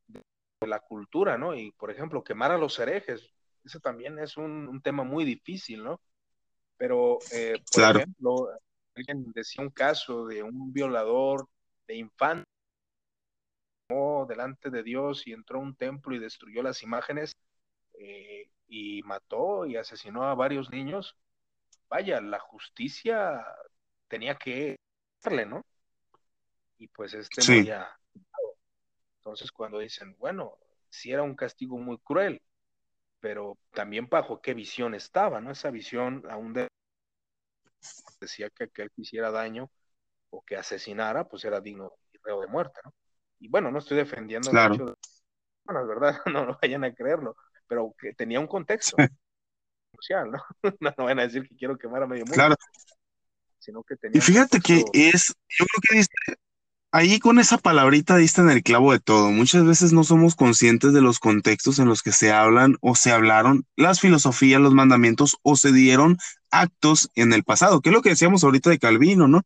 de 0.08 0.68
la 0.68 0.80
cultura, 0.80 1.38
¿no? 1.38 1.56
Y, 1.56 1.72
por 1.72 1.90
ejemplo, 1.92 2.24
quemar 2.24 2.52
a 2.52 2.58
los 2.58 2.78
herejes, 2.80 3.28
eso 3.64 3.80
también 3.80 4.20
es 4.20 4.38
un, 4.38 4.80
tema 4.82 5.04
muy 5.04 5.26
difícil, 5.26 5.84
¿no? 5.84 6.00
Pero, 6.78 7.20
eh, 7.32 7.56
por 7.72 7.96
ejemplo, 7.96 8.50
alguien 8.96 9.32
decía 9.34 9.64
un 9.64 9.70
caso 9.70 10.26
de 10.26 10.44
un 10.44 10.74
violador 10.74 11.48
de 11.88 11.96
infantes 11.96 12.46
delante 14.28 14.72
de 14.72 14.84
Dios 14.84 15.28
y 15.28 15.34
entró 15.34 15.60
a 15.60 15.64
un 15.64 15.76
templo 15.76 16.16
y 16.16 16.20
destruyó 16.20 16.64
las 16.64 16.82
imágenes 16.82 17.36
eh, 17.94 18.50
y 18.68 19.04
mató 19.04 19.66
y 19.66 19.76
asesinó 19.78 20.24
a 20.24 20.34
varios 20.34 20.72
niños. 20.72 21.16
Vaya, 21.88 22.20
la 22.20 22.40
justicia 22.40 23.46
tenía 24.08 24.36
que 24.36 24.78
darle, 25.24 25.46
¿no? 25.46 25.64
Y 26.78 26.88
pues 26.88 27.14
este 27.14 27.42
sí. 27.42 27.70
Entonces 29.20 29.52
cuando 29.52 29.80
dicen, 29.80 30.16
bueno, 30.18 30.58
si 30.90 31.12
era 31.12 31.24
un 31.24 31.36
castigo 31.36 31.78
muy 31.78 31.98
cruel, 32.00 32.42
pero 33.26 33.58
también 33.74 34.08
bajo 34.08 34.40
qué 34.40 34.54
visión 34.54 34.94
estaba, 34.94 35.42
¿no? 35.42 35.50
Esa 35.50 35.72
visión 35.72 36.22
aún 36.30 36.54
de... 36.54 36.68
decía 38.22 38.52
que 38.52 38.66
aquel 38.66 38.92
que 38.92 39.02
hiciera 39.02 39.32
daño 39.32 39.72
o 40.30 40.44
que 40.46 40.56
asesinara, 40.56 41.28
pues 41.28 41.44
era 41.44 41.60
digno 41.60 41.92
y 42.14 42.20
reo 42.24 42.42
de 42.42 42.46
muerte, 42.46 42.80
¿no? 42.84 42.94
Y 43.40 43.48
bueno, 43.48 43.72
no 43.72 43.80
estoy 43.80 43.98
defendiendo 43.98 44.52
el 44.52 44.58
hecho 44.74 44.86
de... 44.86 44.94
Bueno, 45.64 45.82
es 45.82 45.88
verdad, 45.88 46.22
no, 46.32 46.46
no 46.46 46.60
vayan 46.62 46.84
a 46.84 46.94
creerlo, 46.94 47.36
pero 47.66 47.96
que 47.98 48.14
tenía 48.14 48.40
un 48.40 48.46
contexto 48.46 48.96
social, 49.96 50.30
¿no? 50.30 50.44
no, 50.80 50.94
no 50.96 51.06
van 51.06 51.18
a 51.18 51.24
decir 51.24 51.50
que 51.50 51.56
quiero 51.56 51.80
quemar 51.80 52.04
a 52.04 52.08
medio 52.08 52.26
mundo. 52.26 52.36
Claro. 52.36 52.56
Sino 53.58 53.82
que 53.82 53.96
tenía 53.96 54.20
y 54.20 54.22
fíjate 54.22 54.60
que 54.60 54.84
es, 54.94 55.34
yo 55.50 55.66
creo 55.66 55.82
que 55.90 55.98
dice, 55.98 56.38
ahí 56.92 57.20
con 57.20 57.40
esa 57.40 57.58
palabrita 57.58 58.18
diste 58.18 58.42
en 58.42 58.50
el 58.50 58.64
clavo 58.64 58.92
de 58.94 59.00
todo. 59.00 59.32
Muchas 59.32 59.66
veces 59.66 59.94
no 59.94 60.04
somos 60.04 60.36
conscientes 60.36 60.94
de 60.94 61.02
los 61.02 61.20
contextos 61.20 61.80
en 61.80 61.88
los 61.88 62.02
que 62.02 62.12
se 62.12 62.32
hablan 62.32 62.78
o 62.82 62.96
se 62.96 63.12
hablaron 63.12 63.66
las 63.76 64.00
filosofías, 64.00 64.62
los 64.62 64.74
mandamientos 64.74 65.38
o 65.44 65.56
se 65.56 65.72
dieron 65.72 66.18
actos 66.52 67.10
en 67.16 67.34
el 67.34 67.44
pasado, 67.44 67.82
que 67.82 67.90
es 67.90 67.94
lo 67.96 68.02
que 68.02 68.10
decíamos 68.10 68.44
ahorita 68.44 68.70
de 68.70 68.80
Calvino, 68.80 69.28
¿no? 69.28 69.44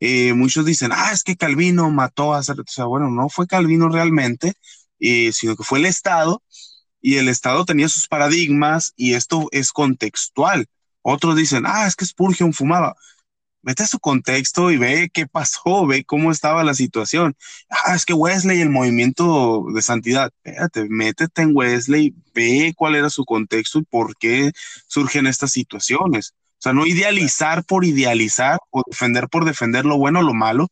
Eh, 0.00 0.32
muchos 0.34 0.64
dicen, 0.64 0.92
ah, 0.92 1.10
es 1.12 1.24
que 1.24 1.36
Calvino 1.36 1.90
mató 1.90 2.34
a... 2.34 2.38
O 2.40 2.42
sea, 2.42 2.84
bueno, 2.84 3.10
no 3.10 3.28
fue 3.28 3.46
Calvino 3.46 3.88
realmente, 3.88 4.54
eh, 5.00 5.32
sino 5.32 5.56
que 5.56 5.64
fue 5.64 5.80
el 5.80 5.86
Estado 5.86 6.42
y 7.00 7.16
el 7.16 7.28
Estado 7.28 7.64
tenía 7.64 7.88
sus 7.88 8.06
paradigmas 8.06 8.92
y 8.96 9.14
esto 9.14 9.48
es 9.50 9.72
contextual. 9.72 10.66
Otros 11.02 11.36
dicen, 11.36 11.64
ah, 11.66 11.86
es 11.86 11.96
que 11.96 12.06
Spurgeon 12.06 12.52
fumaba. 12.52 12.94
Vete 13.62 13.86
su 13.86 14.00
contexto 14.00 14.72
y 14.72 14.76
ve 14.76 15.08
qué 15.12 15.26
pasó, 15.28 15.86
ve 15.86 16.04
cómo 16.04 16.32
estaba 16.32 16.64
la 16.64 16.74
situación. 16.74 17.36
Ah, 17.70 17.94
es 17.94 18.04
que 18.04 18.12
Wesley, 18.12 18.60
el 18.60 18.70
movimiento 18.70 19.64
de 19.72 19.82
santidad. 19.82 20.32
Espérate, 20.42 20.88
métete 20.88 21.42
en 21.42 21.56
Wesley, 21.56 22.14
ve 22.34 22.74
cuál 22.76 22.96
era 22.96 23.08
su 23.08 23.24
contexto 23.24 23.78
y 23.78 23.84
por 23.84 24.16
qué 24.16 24.50
surgen 24.88 25.28
estas 25.28 25.52
situaciones. 25.52 26.34
O 26.58 26.62
sea, 26.62 26.72
no 26.72 26.86
idealizar 26.86 27.64
por 27.64 27.84
idealizar 27.84 28.58
o 28.70 28.82
defender 28.86 29.28
por 29.28 29.44
defender 29.44 29.84
lo 29.84 29.96
bueno 29.98 30.20
o 30.20 30.22
lo 30.22 30.34
malo, 30.34 30.68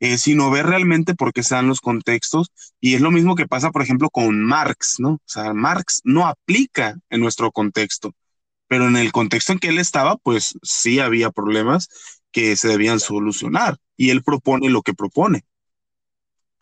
eh, 0.00 0.18
sino 0.18 0.50
ver 0.50 0.66
realmente 0.66 1.14
por 1.14 1.32
qué 1.32 1.42
se 1.42 1.54
dan 1.54 1.68
los 1.68 1.80
contextos. 1.80 2.52
Y 2.80 2.94
es 2.94 3.00
lo 3.00 3.10
mismo 3.10 3.36
que 3.36 3.46
pasa, 3.46 3.70
por 3.70 3.82
ejemplo, 3.82 4.10
con 4.10 4.42
Marx, 4.44 4.96
¿no? 4.98 5.12
O 5.12 5.20
sea, 5.24 5.54
Marx 5.54 6.02
no 6.04 6.26
aplica 6.26 6.96
en 7.10 7.20
nuestro 7.20 7.52
contexto, 7.52 8.12
pero 8.68 8.88
en 8.88 8.96
el 8.96 9.12
contexto 9.12 9.52
en 9.52 9.58
que 9.58 9.68
él 9.68 9.78
estaba, 9.78 10.16
pues 10.16 10.54
sí 10.62 11.00
había 11.00 11.30
problemas 11.30 11.88
que 12.34 12.56
se 12.56 12.66
debían 12.66 12.98
solucionar 12.98 13.78
y 13.96 14.10
él 14.10 14.24
propone 14.24 14.68
lo 14.68 14.82
que 14.82 14.92
propone. 14.92 15.46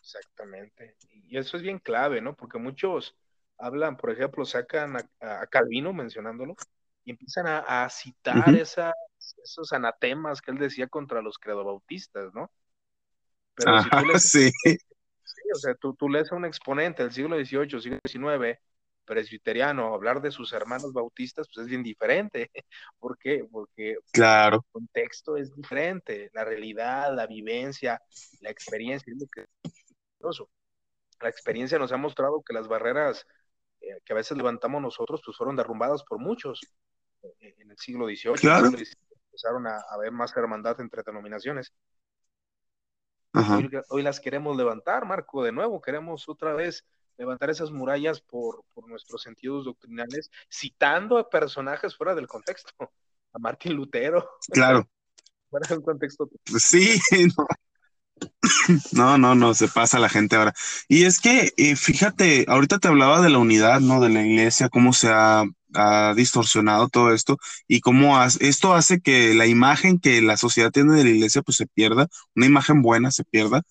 Exactamente. 0.01 0.97
Y 1.11 1.39
eso 1.39 1.57
es 1.57 1.63
bien 1.63 1.79
clave, 1.79 2.21
¿no? 2.21 2.37
Porque 2.37 2.59
muchos 2.59 3.17
hablan, 3.57 3.97
por 3.97 4.11
ejemplo, 4.11 4.45
sacan 4.45 4.99
a, 5.21 5.47
Calvino 5.47 5.95
mencionándolo 5.95 6.57
y 7.05 7.13
empiezan 7.13 7.47
a, 7.47 7.89
citar 7.89 8.55
esos 8.55 9.73
anatemas 9.73 10.43
que 10.43 10.51
él 10.51 10.59
decía 10.59 10.89
contra 10.89 11.23
los 11.23 11.39
credobautistas, 11.39 12.35
¿no? 12.35 12.53
Pero 13.55 13.83
si 13.83 13.89
tú 13.89 14.05
lees, 14.05 14.23
sí. 14.31 14.53
o 15.55 15.59
sea, 15.59 15.75
tú, 15.75 15.95
tú, 15.95 16.11
lees 16.11 16.31
a 16.33 16.37
un 16.37 16.45
exponente 16.45 17.03
del 17.03 17.13
siglo 17.13 17.37
XVIII, 17.37 17.81
siglo 17.81 17.99
XIX, 18.07 18.59
presbiteriano, 19.13 19.93
hablar 19.93 20.23
de 20.23 20.31
sus 20.31 20.55
hermanos 20.55 20.93
bautistas, 20.95 21.47
pues 21.47 21.65
es 21.65 21.67
bien 21.69 21.83
diferente. 21.83 22.51
¿Por 22.99 23.19
qué? 23.19 23.47
Porque 23.51 23.97
claro. 24.11 24.57
el 24.57 24.73
contexto 24.73 25.37
es 25.37 25.55
diferente, 25.55 26.31
la 26.33 26.45
realidad, 26.45 27.15
la 27.15 27.27
vivencia, 27.27 28.01
la 28.41 28.51
experiencia, 28.51 29.13
es 29.13 29.21
lo 29.21 29.27
que 29.27 29.47
La 31.21 31.29
experiencia 31.29 31.79
nos 31.79 31.93
ha 31.93 31.99
mostrado 31.99 32.43
que 32.43 32.55
las 32.55 32.69
barreras 32.69 33.27
eh, 33.83 34.01
que 34.03 34.15
a 34.15 34.17
veces 34.17 34.37
levantamos 34.39 34.81
nosotros, 34.81 35.21
pues 35.25 35.37
fueron 35.37 35.57
derrumbadas 35.57 36.03
por 36.05 36.19
muchos 36.19 36.61
eh, 37.23 37.55
en 37.59 37.71
el 37.71 37.77
siglo 37.77 38.07
XVIII. 38.07 38.35
Claro. 38.41 38.69
Empezaron 38.69 39.67
a 39.67 39.79
haber 39.91 40.11
más 40.13 40.35
hermandad 40.37 40.81
entre 40.81 41.03
denominaciones. 41.03 41.73
Hoy, 43.89 44.03
las 44.03 44.21
queremos 44.21 44.57
levantar, 44.57 45.07
Marco, 45.07 45.43
de 45.43 45.53
nuevo, 45.53 45.81
queremos 45.81 46.29
otra 46.29 46.55
vez 46.55 46.85
levantar 47.19 47.51
esas 47.51 47.71
murallas 47.71 48.21
por, 48.21 48.65
nuestros 48.87 49.23
sentidos 49.23 49.65
doctrinales, 49.65 50.31
citando 50.51 51.19
a 51.19 51.29
personajes 51.29 51.97
fuera 51.97 52.15
del 52.15 52.27
contexto, 52.27 52.73
a 53.33 53.39
Martín 53.39 53.75
Lutero. 53.75 54.29
Claro. 54.51 54.89
fuera 55.51 55.69
del 55.69 55.83
contexto. 55.83 56.29
Sí, 56.59 57.01
no. 58.93 59.19
no, 59.19 59.35
no, 59.35 59.55
se 59.55 59.69
pasa 59.69 59.99
la 59.99 60.09
gente 60.09 60.37
ahora. 60.37 60.53
Y 60.89 61.05
es 61.05 61.21
que, 61.21 61.53
eh, 61.57 61.77
fíjate, 61.77 62.45
ahorita 62.49 62.79
te 62.79 62.89
hablaba 62.89 63.21
de 63.21 63.31
la 63.31 63.39
unidad, 63.39 63.81
¿no? 63.81 64.01
De 64.01 64.09
la 64.09 64.23
iglesia, 64.23 64.69
cómo 64.69 64.93
se 64.93 65.09
ha 65.11 65.45
ha 65.75 66.15
distorsionado 66.15 66.89
todo 66.89 67.13
esto 67.13 67.39
y 67.67 67.81
cómo 67.81 68.23
esto 68.41 68.75
hace 68.75 69.01
que 69.01 69.35
la 69.35 69.47
imagen 69.47 69.99
que 69.99 70.23
la 70.23 70.37
sociedad 70.37 70.71
tiene 70.71 70.95
de 70.95 71.05
la 71.05 71.11
iglesia 71.11 71.43
pues 71.43 71.57
se 71.57 71.67
pierda, 71.67 72.09
una 72.35 72.47
imagen 72.47 72.83
buena 72.83 73.11
se 73.11 73.25
pierda. 73.25 73.63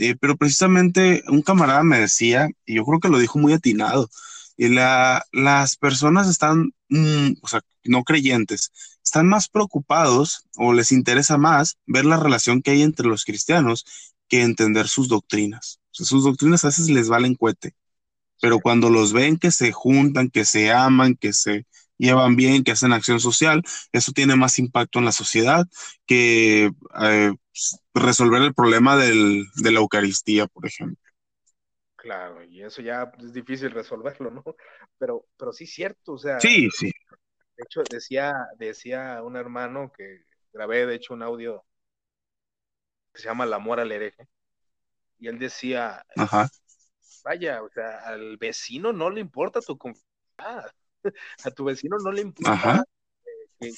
Eh, 0.00 0.16
pero 0.20 0.36
precisamente 0.36 1.22
un 1.28 1.42
camarada 1.42 1.82
me 1.82 2.00
decía, 2.00 2.48
y 2.66 2.76
yo 2.76 2.84
creo 2.84 3.00
que 3.00 3.08
lo 3.08 3.18
dijo 3.18 3.38
muy 3.38 3.52
atinado, 3.52 4.08
y 4.56 4.68
la, 4.68 5.24
las 5.32 5.76
personas 5.76 6.28
están, 6.28 6.72
mm, 6.88 7.32
o 7.42 7.48
sea, 7.48 7.62
no 7.84 8.04
creyentes, 8.04 8.72
están 9.04 9.28
más 9.28 9.48
preocupados 9.48 10.44
o 10.56 10.72
les 10.72 10.92
interesa 10.92 11.38
más 11.38 11.78
ver 11.86 12.04
la 12.06 12.16
relación 12.18 12.62
que 12.62 12.72
hay 12.72 12.82
entre 12.82 13.06
los 13.08 13.24
cristianos 13.24 13.84
que 14.28 14.42
entender 14.42 14.88
sus 14.88 15.08
doctrinas. 15.08 15.80
O 15.92 15.94
sea, 15.94 16.06
sus 16.06 16.24
doctrinas 16.24 16.64
a 16.64 16.68
veces 16.68 16.90
les 16.90 17.08
valen 17.08 17.34
cuete 17.34 17.74
pero 18.40 18.58
cuando 18.60 18.90
los 18.90 19.12
ven 19.12 19.38
que 19.38 19.50
se 19.50 19.72
juntan, 19.72 20.30
que 20.30 20.44
se 20.44 20.72
aman, 20.72 21.14
que 21.14 21.32
se 21.32 21.66
llevan 22.00 22.36
bien, 22.36 22.64
que 22.64 22.72
hacen 22.72 22.92
acción 22.92 23.20
social, 23.20 23.62
eso 23.92 24.12
tiene 24.12 24.36
más 24.36 24.58
impacto 24.58 24.98
en 24.98 25.04
la 25.04 25.12
sociedad 25.12 25.66
que 26.06 26.70
eh, 27.00 27.32
resolver 27.94 28.42
el 28.42 28.54
problema 28.54 28.96
del, 28.96 29.44
de 29.56 29.70
la 29.70 29.80
Eucaristía, 29.80 30.46
por 30.46 30.66
ejemplo. 30.66 30.96
Claro, 31.96 32.42
y 32.44 32.62
eso 32.62 32.80
ya 32.80 33.12
es 33.18 33.32
difícil 33.32 33.70
resolverlo, 33.70 34.30
¿no? 34.30 34.42
Pero, 34.98 35.26
pero 35.38 35.50
sí 35.50 35.64
es 35.64 35.72
cierto, 35.72 36.12
o 36.12 36.18
sea. 36.18 36.38
Sí, 36.40 36.68
sí. 36.70 36.92
De 37.56 37.64
hecho, 37.64 37.82
decía, 37.90 38.34
decía 38.58 39.22
un 39.22 39.36
hermano 39.36 39.90
que 39.96 40.24
grabé, 40.52 40.84
de 40.84 40.96
hecho, 40.96 41.14
un 41.14 41.22
audio 41.22 41.64
que 43.14 43.22
se 43.22 43.28
llama 43.28 43.44
El 43.44 43.54
amor 43.54 43.80
al 43.80 43.92
hereje, 43.92 44.28
y 45.18 45.28
él 45.28 45.38
decía, 45.38 46.04
Ajá 46.16 46.50
vaya, 47.22 47.62
o 47.62 47.68
sea, 47.70 48.00
al 48.00 48.36
vecino 48.36 48.92
no 48.92 49.10
le 49.10 49.20
importa 49.20 49.60
tu 49.60 49.76
confianza, 49.76 50.72
a 51.44 51.50
tu 51.50 51.64
vecino 51.64 51.96
no 51.98 52.12
le 52.12 52.22
importa 52.22 52.84
eh, 53.60 53.72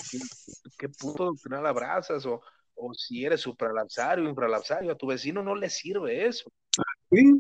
qué, 0.78 0.88
punto 0.88 1.24
doctrinal 1.24 1.66
abrazas 1.66 2.24
o, 2.26 2.40
o 2.74 2.94
si 2.94 3.24
eres 3.24 3.40
supralapsario 3.40 4.24
o 4.24 4.28
infralapsario, 4.28 4.92
a 4.92 4.96
tu 4.96 5.06
vecino 5.06 5.42
no 5.42 5.54
le 5.54 5.68
sirve 5.68 6.26
eso. 6.26 6.50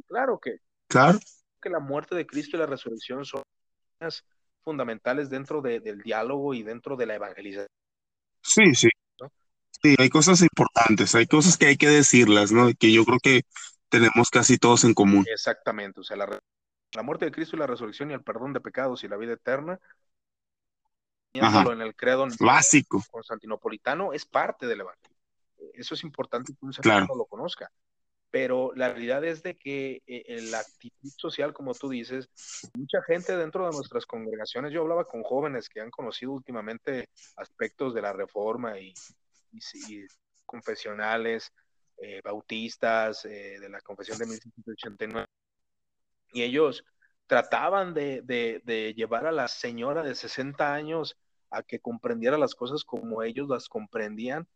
Claro 0.08 0.38
que, 0.40 0.56
claro. 0.88 1.18
que 1.60 1.70
la 1.70 1.80
muerte 1.80 2.14
de 2.14 2.26
Cristo 2.26 2.56
y 2.56 2.60
la 2.60 2.66
resurrección 2.66 3.24
son 3.24 3.42
fundamentales 4.62 5.30
dentro 5.30 5.62
del 5.62 6.02
diálogo 6.02 6.54
y 6.54 6.62
dentro 6.62 6.96
de 6.96 7.06
la 7.06 7.14
evangelización. 7.14 7.68
Sí, 8.42 8.74
sí. 8.74 8.88
Sí, 9.82 9.96
hay 9.98 10.10
cosas 10.10 10.40
importantes, 10.42 11.14
hay 11.16 11.26
cosas 11.26 11.56
que 11.56 11.66
hay 11.66 11.76
que 11.76 11.88
decirlas, 11.88 12.52
¿no? 12.52 12.70
Que 12.78 12.92
yo 12.92 13.04
creo 13.04 13.18
que 13.20 13.42
tenemos 13.88 14.30
casi 14.30 14.56
todos 14.56 14.84
en 14.84 14.94
común. 14.94 15.24
Exactamente, 15.28 16.00
o 16.00 16.04
sea, 16.04 16.16
la, 16.16 16.38
muerte 17.00 17.24
de 17.24 17.32
Cristo 17.32 17.56
y 17.56 17.58
la 17.58 17.66
resurrección 17.66 18.10
y 18.10 18.14
el 18.14 18.22
perdón 18.22 18.52
de 18.52 18.60
pecados 18.60 19.02
y 19.02 19.08
la 19.08 19.16
vida 19.16 19.32
eterna, 19.32 19.80
en 21.32 21.80
el 21.80 21.96
credo 21.96 22.26
básico 22.38 23.02
constantinopolitano, 23.10 24.12
es 24.12 24.26
parte 24.26 24.66
del 24.66 24.80
evangelio. 24.80 25.16
Eso 25.72 25.94
es 25.94 26.04
importante 26.04 26.52
que 26.52 26.66
un 26.66 26.72
claro. 26.72 27.06
lo 27.16 27.24
conozca. 27.24 27.70
Pero 28.30 28.72
la 28.74 28.88
realidad 28.88 29.24
es 29.24 29.42
de 29.42 29.56
que 29.56 30.02
eh, 30.06 30.40
la 30.50 30.58
actitud 30.58 31.10
social, 31.16 31.52
como 31.52 31.74
tú 31.74 31.88
dices, 31.88 32.28
mucha 32.74 33.02
gente 33.06 33.36
dentro 33.36 33.66
de 33.66 33.72
nuestras 33.72 34.06
congregaciones, 34.06 34.72
yo 34.72 34.82
hablaba 34.82 35.04
con 35.04 35.22
jóvenes 35.22 35.68
que 35.68 35.80
han 35.80 35.90
conocido 35.90 36.32
últimamente 36.32 37.08
aspectos 37.36 37.94
de 37.94 38.02
la 38.02 38.12
reforma 38.12 38.78
y, 38.78 38.94
y 39.52 40.06
confesionales, 40.46 41.52
eh, 41.98 42.20
bautistas, 42.22 43.24
eh, 43.26 43.60
de 43.60 43.68
la 43.68 43.80
confesión 43.80 44.18
de 44.18 44.26
1789, 44.26 45.28
y 46.32 46.42
ellos 46.42 46.84
trataban 47.26 47.94
de, 47.94 48.22
de, 48.22 48.94
llevar 48.94 49.26
a 49.26 49.32
la 49.32 49.48
señora 49.48 50.02
de 50.02 50.14
60 50.14 50.74
años 50.74 51.16
a 51.50 51.62
que 51.62 51.80
comprendiera 51.80 52.38
las 52.38 52.54
cosas 52.54 52.84
como 52.84 53.22
ellos 53.22 53.48
las 53.48 53.68
comprendían, 53.68 54.46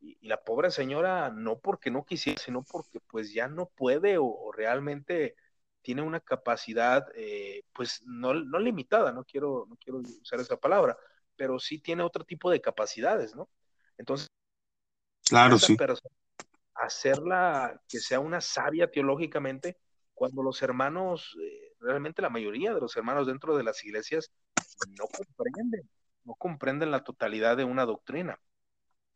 y, 0.00 0.16
la 0.26 0.42
pobre 0.42 0.70
señora 0.70 1.30
no 1.30 1.58
porque 1.58 1.90
no 1.90 2.04
quisiera, 2.04 2.40
sino 2.40 2.62
porque 2.62 3.00
pues 3.00 3.32
ya 3.32 3.48
no 3.48 3.66
puede 3.66 4.18
o, 4.18 4.50
realmente 4.52 5.36
tiene 5.82 6.02
una 6.02 6.20
capacidad 6.20 7.06
eh, 7.14 7.64
pues 7.72 8.02
no, 8.06 8.34
no, 8.34 8.58
limitada, 8.58 9.12
no 9.12 9.24
quiero, 9.24 9.66
no 9.68 9.76
quiero 9.76 9.98
usar 9.98 10.40
esa 10.40 10.56
palabra, 10.56 10.96
pero 11.36 11.58
sí 11.58 11.78
tiene 11.78 12.02
otro 12.02 12.24
tipo 12.24 12.50
de 12.50 12.60
capacidades, 12.60 13.34
¿no? 13.34 13.48
Entonces, 13.98 14.28
claro, 15.28 15.58
sí 15.58 15.76
hacerla 16.74 17.80
que 17.88 18.00
sea 18.00 18.20
una 18.20 18.40
sabia 18.40 18.90
teológicamente, 18.90 19.78
cuando 20.14 20.42
los 20.42 20.62
hermanos, 20.62 21.36
eh, 21.42 21.74
realmente 21.80 22.22
la 22.22 22.30
mayoría 22.30 22.74
de 22.74 22.80
los 22.80 22.96
hermanos 22.96 23.26
dentro 23.26 23.56
de 23.56 23.64
las 23.64 23.84
iglesias 23.84 24.30
no 24.88 25.04
comprenden, 25.06 25.88
no 26.24 26.34
comprenden 26.34 26.90
la 26.90 27.04
totalidad 27.04 27.56
de 27.56 27.64
una 27.64 27.84
doctrina. 27.84 28.38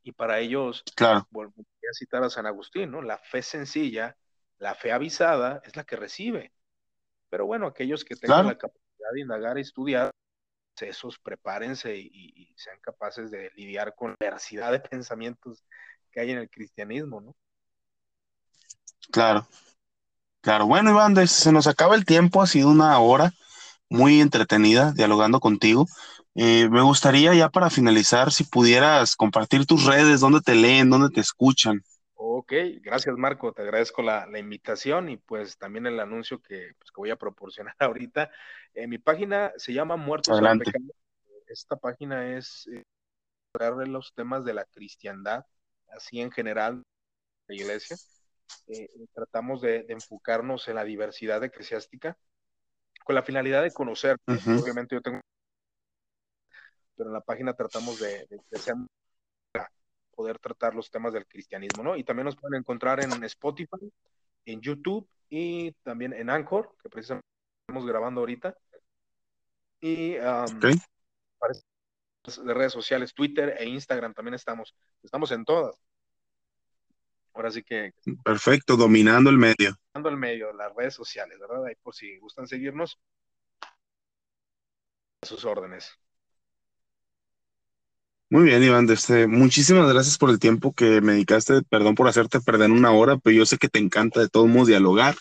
Y 0.02 0.12
para 0.12 0.38
ellos, 0.38 0.84
claro. 0.94 1.26
voy 1.30 1.46
a 1.46 1.92
citar 1.92 2.22
a 2.22 2.30
San 2.30 2.46
Agustín, 2.46 2.92
¿no? 2.92 3.02
La 3.02 3.18
fe 3.18 3.42
sencilla, 3.42 4.16
la 4.58 4.74
fe 4.74 4.92
avisada 4.92 5.60
es 5.64 5.76
la 5.76 5.84
que 5.84 5.96
recibe. 5.96 6.52
Pero 7.28 7.46
bueno, 7.46 7.66
aquellos 7.66 8.04
que 8.04 8.14
tengan 8.14 8.46
la 8.46 8.56
capacidad 8.56 9.10
de 9.12 9.20
indagar 9.20 9.58
y 9.58 9.62
estudiar, 9.62 10.10
esos 10.80 11.18
prepárense 11.18 11.96
y, 11.96 12.10
y, 12.12 12.54
sean 12.56 12.78
capaces 12.80 13.30
de 13.30 13.50
lidiar 13.54 13.94
con 13.94 14.10
la 14.10 14.16
diversidad 14.20 14.72
de 14.72 14.80
pensamientos 14.90 15.64
que 16.10 16.20
hay 16.20 16.30
en 16.30 16.38
el 16.38 16.50
cristianismo, 16.50 17.20
¿no? 17.20 17.34
Claro, 19.10 19.46
claro. 20.46 20.66
Bueno, 20.68 20.92
Iván, 20.92 21.26
se 21.26 21.50
nos 21.50 21.66
acaba 21.66 21.96
el 21.96 22.04
tiempo, 22.04 22.40
ha 22.40 22.46
sido 22.46 22.70
una 22.70 22.96
hora 23.00 23.32
muy 23.90 24.20
entretenida 24.20 24.92
dialogando 24.92 25.40
contigo. 25.40 25.86
Eh, 26.36 26.68
me 26.68 26.82
gustaría 26.82 27.34
ya 27.34 27.48
para 27.48 27.68
finalizar, 27.68 28.30
si 28.30 28.44
pudieras 28.44 29.16
compartir 29.16 29.66
tus 29.66 29.84
redes, 29.86 30.20
dónde 30.20 30.40
te 30.40 30.54
leen, 30.54 30.88
dónde 30.88 31.10
te 31.10 31.20
escuchan. 31.20 31.82
Ok, 32.14 32.52
gracias 32.80 33.16
Marco, 33.16 33.52
te 33.52 33.62
agradezco 33.62 34.02
la, 34.02 34.28
invitación 34.38 35.08
y 35.08 35.16
pues 35.16 35.58
también 35.58 35.84
el 35.86 35.98
anuncio 35.98 36.40
que, 36.40 36.74
pues, 36.78 36.92
que 36.92 37.00
voy 37.00 37.10
a 37.10 37.16
proporcionar 37.16 37.74
ahorita. 37.80 38.30
Eh, 38.72 38.86
mi 38.86 38.98
página 38.98 39.52
se 39.56 39.72
llama 39.72 39.96
Muertos 39.96 40.30
Adelante. 40.30 40.70
Esta 41.48 41.74
página 41.74 42.36
es 42.36 42.68
eh, 42.72 42.84
los 43.86 44.14
temas 44.14 44.44
de 44.44 44.54
la 44.54 44.64
cristiandad, 44.64 45.44
así 45.88 46.20
en 46.20 46.30
general, 46.30 46.84
la 47.48 47.54
iglesia. 47.56 47.96
Eh, 48.68 48.88
tratamos 49.14 49.60
de, 49.60 49.86
enfocarnos 49.88 50.68
en 50.68 50.74
la 50.76 50.84
diversidad 50.84 51.42
eclesiástica 51.42 52.16
con 53.04 53.14
la 53.14 53.22
finalidad 53.22 53.62
de 53.62 53.72
conocer. 53.72 54.16
Obviamente 54.26 54.96
yo 54.96 55.00
tengo, 55.00 55.20
pero 56.96 57.10
en 57.10 57.14
la 57.14 57.20
página 57.20 57.54
tratamos 57.54 58.00
de, 58.00 58.26
poder 60.14 60.38
tratar 60.38 60.74
los 60.74 60.90
temas 60.90 61.12
del 61.12 61.26
cristianismo, 61.26 61.84
¿no? 61.84 61.96
Y 61.96 62.02
también 62.02 62.24
nos 62.24 62.36
pueden 62.36 62.58
encontrar 62.58 63.02
en 63.04 63.22
Spotify, 63.24 63.92
en 64.46 64.60
YouTube 64.60 65.08
y 65.28 65.72
también 65.82 66.12
en 66.14 66.30
Anchor, 66.30 66.74
que 66.82 66.88
precisamente 66.88 67.26
estamos 67.68 67.86
grabando 67.86 68.20
ahorita. 68.20 68.56
Y 69.80 70.16
um, 70.16 70.60
de 72.44 72.54
redes 72.54 72.72
sociales, 72.72 73.14
Twitter 73.14 73.54
e 73.58 73.66
Instagram 73.66 74.14
también 74.14 74.34
estamos. 74.34 74.74
Estamos 75.02 75.30
en 75.30 75.44
todas. 75.44 75.76
Ahora 77.36 77.50
sí 77.50 77.62
que. 77.62 77.92
Perfecto, 78.24 78.76
dominando 78.76 79.28
el 79.28 79.36
medio. 79.36 79.76
Dominando 79.92 80.08
el 80.08 80.16
medio, 80.16 80.52
las 80.54 80.74
redes 80.74 80.94
sociales, 80.94 81.38
¿verdad? 81.38 81.66
Ahí 81.66 81.74
por 81.82 81.94
si 81.94 82.16
gustan 82.18 82.48
seguirnos, 82.48 82.98
a 85.20 85.26
sus 85.26 85.44
órdenes. 85.44 85.92
Muy 88.30 88.44
bien, 88.44 88.62
Iván. 88.62 88.88
Este, 88.88 89.26
muchísimas 89.26 89.92
gracias 89.92 90.16
por 90.16 90.30
el 90.30 90.38
tiempo 90.38 90.72
que 90.72 91.02
me 91.02 91.12
dedicaste. 91.12 91.60
Perdón 91.68 91.94
por 91.94 92.08
hacerte 92.08 92.40
perder 92.40 92.70
una 92.70 92.90
hora, 92.90 93.18
pero 93.18 93.36
yo 93.36 93.44
sé 93.44 93.58
que 93.58 93.68
te 93.68 93.78
encanta 93.80 94.20
de 94.20 94.30
todos 94.30 94.48
modos 94.48 94.68
dialogar 94.68 95.14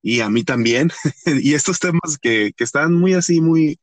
y 0.00 0.20
a 0.20 0.30
mí 0.30 0.44
también. 0.44 0.90
y 1.26 1.52
estos 1.52 1.78
temas 1.78 2.16
que, 2.20 2.52
que, 2.56 2.64
están 2.64 2.94
muy 2.94 3.12
así, 3.12 3.42
muy, 3.42 3.78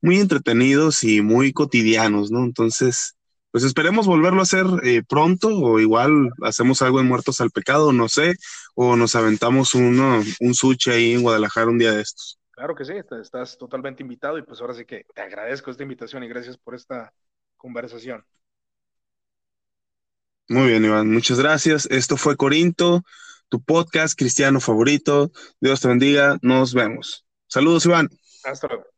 muy 0.00 0.18
entretenidos 0.18 1.04
y 1.04 1.20
muy 1.20 1.52
cotidianos, 1.52 2.30
¿no? 2.30 2.42
Entonces, 2.42 3.16
pues 3.52 3.64
esperemos 3.64 4.06
volverlo 4.06 4.40
a 4.40 4.44
hacer 4.44 4.64
eh, 4.82 5.02
pronto 5.06 5.48
o 5.48 5.78
igual 5.78 6.30
hacemos 6.42 6.80
algo 6.80 7.00
en 7.00 7.06
Muertos 7.06 7.40
al 7.42 7.50
Pecado, 7.50 7.92
no 7.92 8.08
sé, 8.08 8.34
o 8.74 8.96
nos 8.96 9.14
aventamos 9.14 9.74
uno, 9.74 10.22
un 10.40 10.54
sushi 10.54 10.90
ahí 10.90 11.12
en 11.12 11.22
Guadalajara 11.22 11.70
un 11.70 11.78
día 11.78 11.92
de 11.92 12.00
estos. 12.00 12.40
Claro 12.50 12.74
que 12.74 12.84
sí, 12.84 12.94
estás 13.20 13.58
totalmente 13.58 14.02
invitado 14.02 14.38
y 14.38 14.42
pues 14.42 14.60
ahora 14.60 14.74
sí 14.74 14.86
que 14.86 15.04
te 15.14 15.20
agradezco 15.20 15.70
esta 15.70 15.82
invitación 15.82 16.24
y 16.24 16.28
gracias 16.28 16.56
por 16.56 16.74
esta 16.74 17.12
conversación. 17.56 18.24
Muy 20.48 20.68
bien, 20.68 20.84
Iván, 20.84 21.10
muchas 21.12 21.38
gracias. 21.38 21.86
Esto 21.90 22.16
fue 22.16 22.36
Corinto, 22.36 23.02
tu 23.48 23.62
podcast 23.62 24.18
cristiano 24.18 24.60
favorito. 24.60 25.30
Dios 25.60 25.80
te 25.80 25.88
bendiga, 25.88 26.38
nos 26.40 26.72
vemos. 26.72 27.26
Saludos, 27.48 27.84
Iván. 27.84 28.08
Hasta 28.44 28.66
luego. 28.66 28.91